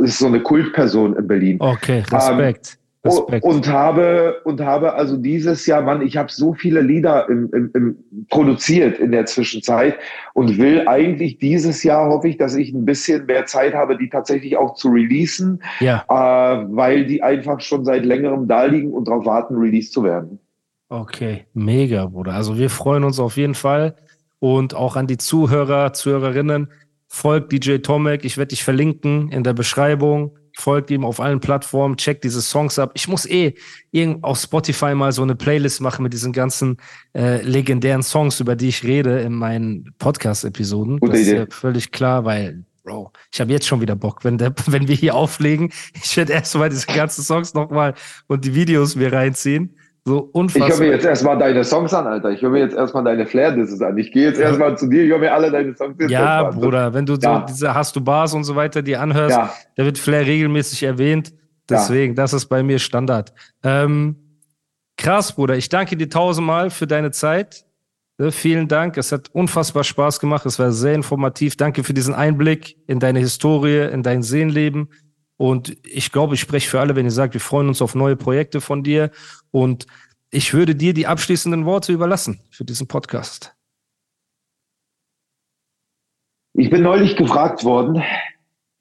ist 0.03 0.19
so 0.19 0.27
eine 0.27 0.41
Kultperson 0.41 1.15
in 1.15 1.27
Berlin. 1.27 1.57
Okay, 1.59 2.03
Respekt. 2.11 2.77
Ähm, 2.77 2.83
Respekt. 3.05 3.43
Und 3.43 3.67
habe 3.67 4.39
und 4.45 4.61
habe 4.61 4.93
also 4.93 5.17
dieses 5.17 5.65
Jahr, 5.65 5.81
Mann, 5.81 6.01
ich 6.01 6.15
habe 6.15 6.31
so 6.31 6.53
viele 6.53 6.79
Lieder 6.79 7.27
im, 7.27 7.49
im, 7.51 7.71
im 7.73 7.97
produziert 8.29 8.97
in 8.97 9.11
der 9.11 9.25
Zwischenzeit 9.25 9.97
und 10.33 10.57
will 10.57 10.87
eigentlich 10.87 11.37
dieses 11.37 11.83
Jahr 11.83 12.09
hoffe 12.09 12.29
ich, 12.29 12.37
dass 12.37 12.55
ich 12.55 12.71
ein 12.71 12.85
bisschen 12.85 13.25
mehr 13.25 13.45
Zeit 13.45 13.73
habe, 13.73 13.97
die 13.97 14.07
tatsächlich 14.07 14.55
auch 14.55 14.75
zu 14.75 14.87
releasen, 14.87 15.61
ja. 15.81 16.05
äh, 16.07 16.65
weil 16.69 17.05
die 17.05 17.21
einfach 17.21 17.59
schon 17.59 17.83
seit 17.83 18.05
längerem 18.05 18.47
da 18.47 18.63
liegen 18.63 18.93
und 18.93 19.09
darauf 19.09 19.25
warten, 19.25 19.57
released 19.57 19.91
zu 19.91 20.03
werden. 20.03 20.39
Okay, 20.87 21.45
mega, 21.53 22.05
Bruder. 22.05 22.35
Also 22.35 22.57
wir 22.57 22.69
freuen 22.69 23.03
uns 23.03 23.19
auf 23.19 23.35
jeden 23.35 23.55
Fall 23.55 23.95
und 24.43 24.75
auch 24.75 24.97
an 24.97 25.07
die 25.07 25.15
Zuhörer, 25.15 25.93
Zuhörerinnen. 25.93 26.67
Folgt 27.07 27.53
DJ 27.53 27.77
Tomek. 27.77 28.25
Ich 28.25 28.37
werde 28.37 28.49
dich 28.49 28.61
verlinken 28.61 29.31
in 29.31 29.45
der 29.45 29.53
Beschreibung. 29.53 30.37
Folgt 30.57 30.91
ihm 30.91 31.05
auf 31.05 31.21
allen 31.21 31.39
Plattformen. 31.39 31.95
Checkt 31.95 32.25
diese 32.25 32.41
Songs 32.41 32.77
ab. 32.77 32.91
Ich 32.93 33.07
muss 33.07 33.25
eh 33.25 33.53
irgend 33.91 34.21
auf 34.25 34.37
Spotify 34.37 34.95
mal 34.95 35.13
so 35.13 35.21
eine 35.21 35.35
Playlist 35.35 35.79
machen 35.79 36.03
mit 36.03 36.11
diesen 36.11 36.33
ganzen 36.33 36.75
äh, 37.15 37.41
legendären 37.41 38.03
Songs, 38.03 38.41
über 38.41 38.57
die 38.57 38.67
ich 38.67 38.83
rede 38.83 39.21
in 39.21 39.31
meinen 39.31 39.95
Podcast-Episoden. 39.97 40.99
Das 40.99 41.19
ist 41.21 41.31
ja 41.31 41.45
völlig 41.49 41.93
klar, 41.93 42.25
weil 42.25 42.65
Bro, 42.83 43.13
ich 43.31 43.39
habe 43.39 43.49
jetzt 43.53 43.65
schon 43.65 43.79
wieder 43.79 43.95
Bock, 43.95 44.25
wenn, 44.25 44.37
der, 44.37 44.53
wenn 44.65 44.89
wir 44.89 44.95
hier 44.95 45.15
auflegen. 45.15 45.71
Ich 46.03 46.17
werde 46.17 46.33
erstmal 46.33 46.67
diese 46.67 46.87
ganzen 46.87 47.23
Songs 47.23 47.53
nochmal 47.53 47.93
und 48.27 48.43
die 48.43 48.55
Videos 48.55 48.97
mir 48.97 49.13
reinziehen. 49.13 49.77
So 50.05 50.29
unfassbar. 50.33 50.67
Ich 50.67 50.73
höre 50.73 50.85
mir 50.85 50.91
jetzt 50.91 51.05
erstmal 51.05 51.37
deine 51.37 51.63
Songs 51.63 51.93
an, 51.93 52.07
Alter. 52.07 52.31
Ich 52.31 52.41
höre 52.41 52.49
mir 52.49 52.59
jetzt 52.59 52.75
erstmal 52.75 53.05
deine 53.05 53.25
Flair-Disses 53.25 53.81
an. 53.81 53.97
Ich 53.97 54.11
gehe 54.11 54.27
jetzt 54.27 54.39
ja. 54.39 54.47
erstmal 54.47 54.77
zu 54.77 54.87
dir, 54.87 55.03
ich 55.03 55.09
höre 55.09 55.19
mir 55.19 55.33
alle 55.33 55.49
deine 55.49 55.73
Songs 55.75 55.97
an. 55.97 56.09
Ja, 56.09 56.43
Bruder, 56.43 56.93
wenn 56.93 57.05
du 57.05 57.13
ja. 57.13 57.39
so 57.39 57.45
diese 57.53 57.73
Hast 57.73 57.95
du 57.95 58.01
Bars 58.01 58.33
und 58.33 58.43
so 58.43 58.55
weiter 58.55 58.81
die 58.81 58.97
anhörst, 58.97 59.37
ja. 59.37 59.53
da 59.75 59.85
wird 59.85 59.97
Flair 59.97 60.25
regelmäßig 60.25 60.83
erwähnt. 60.83 61.33
Deswegen, 61.69 62.15
das 62.15 62.33
ist 62.33 62.47
bei 62.47 62.61
mir 62.61 62.79
Standard. 62.79 63.33
Ähm, 63.63 64.39
krass, 64.97 65.31
Bruder. 65.31 65.55
Ich 65.55 65.69
danke 65.69 65.95
dir 65.95 66.09
tausendmal 66.09 66.69
für 66.69 66.85
deine 66.85 67.11
Zeit. 67.11 67.65
Ja, 68.19 68.29
vielen 68.29 68.67
Dank. 68.67 68.97
Es 68.97 69.11
hat 69.11 69.29
unfassbar 69.31 69.83
Spaß 69.83 70.19
gemacht. 70.19 70.45
Es 70.45 70.59
war 70.59 70.71
sehr 70.71 70.93
informativ. 70.93 71.55
Danke 71.55 71.83
für 71.83 71.93
diesen 71.93 72.13
Einblick 72.13 72.75
in 72.87 72.99
deine 72.99 73.19
Historie, 73.19 73.89
in 73.91 74.03
dein 74.03 74.21
Seelenleben. 74.21 74.89
Und 75.37 75.77
ich 75.83 76.11
glaube, 76.11 76.35
ich 76.35 76.41
spreche 76.41 76.69
für 76.69 76.79
alle, 76.79 76.95
wenn 76.95 77.05
ihr 77.05 77.11
sagt, 77.11 77.33
wir 77.33 77.41
freuen 77.41 77.67
uns 77.67 77.81
auf 77.81 77.95
neue 77.95 78.15
Projekte 78.15 78.61
von 78.61 78.83
dir. 78.83 79.11
Und 79.51 79.87
ich 80.31 80.53
würde 80.53 80.75
dir 80.75 80.93
die 80.93 81.07
abschließenden 81.07 81.65
Worte 81.65 81.91
überlassen 81.91 82.39
für 82.49 82.65
diesen 82.65 82.87
Podcast. 82.87 83.55
Ich 86.55 86.69
bin 86.69 86.83
neulich 86.83 87.15
gefragt 87.15 87.63
worden, 87.63 88.03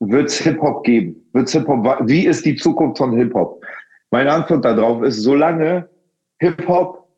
wird 0.00 0.28
es 0.28 0.38
Hip-Hop 0.38 0.84
geben? 0.84 1.16
Wird's 1.32 1.52
Hip 1.52 1.66
-Hop, 1.66 2.08
wie 2.08 2.26
ist 2.26 2.44
die 2.44 2.56
Zukunft 2.56 2.98
von 2.98 3.16
Hip-Hop? 3.16 3.64
Meine 4.10 4.32
Antwort 4.32 4.64
darauf 4.64 5.02
ist, 5.02 5.22
solange 5.22 5.88
Hip-Hop 6.38 7.08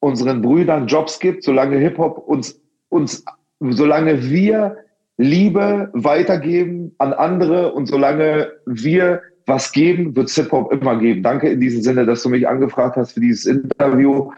unseren 0.00 0.42
Brüdern 0.42 0.86
Jobs 0.86 1.18
gibt, 1.18 1.42
solange 1.42 1.78
Hip-Hop 1.78 2.18
uns, 2.18 2.60
uns, 2.88 3.24
solange 3.60 4.22
wir 4.22 4.76
Liebe 5.18 5.90
weitergeben 5.92 6.94
an 6.98 7.12
andere 7.12 7.72
und 7.72 7.86
solange 7.86 8.52
wir 8.66 9.22
was 9.46 9.72
geben, 9.72 10.14
wird 10.16 10.28
Hip-Hop 10.30 10.72
immer 10.72 10.98
geben. 10.98 11.22
Danke 11.22 11.48
in 11.48 11.60
diesem 11.60 11.82
Sinne, 11.82 12.04
dass 12.04 12.22
du 12.22 12.28
mich 12.28 12.46
angefragt 12.48 12.96
hast 12.96 13.12
für 13.12 13.20
dieses 13.20 13.46
Interview. 13.46 14.32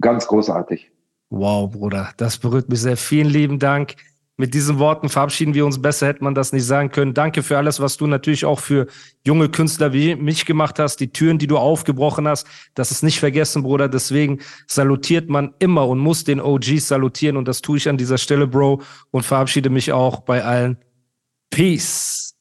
Ganz 0.00 0.26
großartig. 0.26 0.90
Wow, 1.30 1.70
Bruder, 1.70 2.10
das 2.16 2.38
berührt 2.38 2.68
mich 2.68 2.80
sehr. 2.80 2.96
Vielen 2.96 3.28
lieben 3.28 3.58
Dank. 3.58 3.94
Mit 4.40 4.54
diesen 4.54 4.78
Worten 4.78 5.10
verabschieden 5.10 5.52
wir 5.52 5.66
uns. 5.66 5.82
Besser 5.82 6.06
hätte 6.06 6.24
man 6.24 6.34
das 6.34 6.54
nicht 6.54 6.64
sagen 6.64 6.90
können. 6.90 7.12
Danke 7.12 7.42
für 7.42 7.58
alles, 7.58 7.78
was 7.78 7.98
du 7.98 8.06
natürlich 8.06 8.46
auch 8.46 8.58
für 8.58 8.86
junge 9.22 9.50
Künstler 9.50 9.92
wie 9.92 10.16
mich 10.16 10.46
gemacht 10.46 10.78
hast, 10.78 10.96
die 10.96 11.12
Türen, 11.12 11.36
die 11.36 11.46
du 11.46 11.58
aufgebrochen 11.58 12.26
hast. 12.26 12.46
Das 12.74 12.90
ist 12.90 13.02
nicht 13.02 13.20
vergessen, 13.20 13.62
Bruder. 13.62 13.86
Deswegen 13.90 14.38
salutiert 14.66 15.28
man 15.28 15.52
immer 15.58 15.86
und 15.86 15.98
muss 15.98 16.24
den 16.24 16.40
OGs 16.40 16.88
salutieren. 16.88 17.36
Und 17.36 17.48
das 17.48 17.60
tue 17.60 17.76
ich 17.76 17.86
an 17.86 17.98
dieser 17.98 18.16
Stelle, 18.16 18.46
Bro. 18.46 18.80
Und 19.10 19.26
verabschiede 19.26 19.68
mich 19.68 19.92
auch 19.92 20.20
bei 20.20 20.42
allen. 20.42 20.78
Peace. 21.50 22.34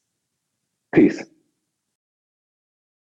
Peace. 0.91 1.29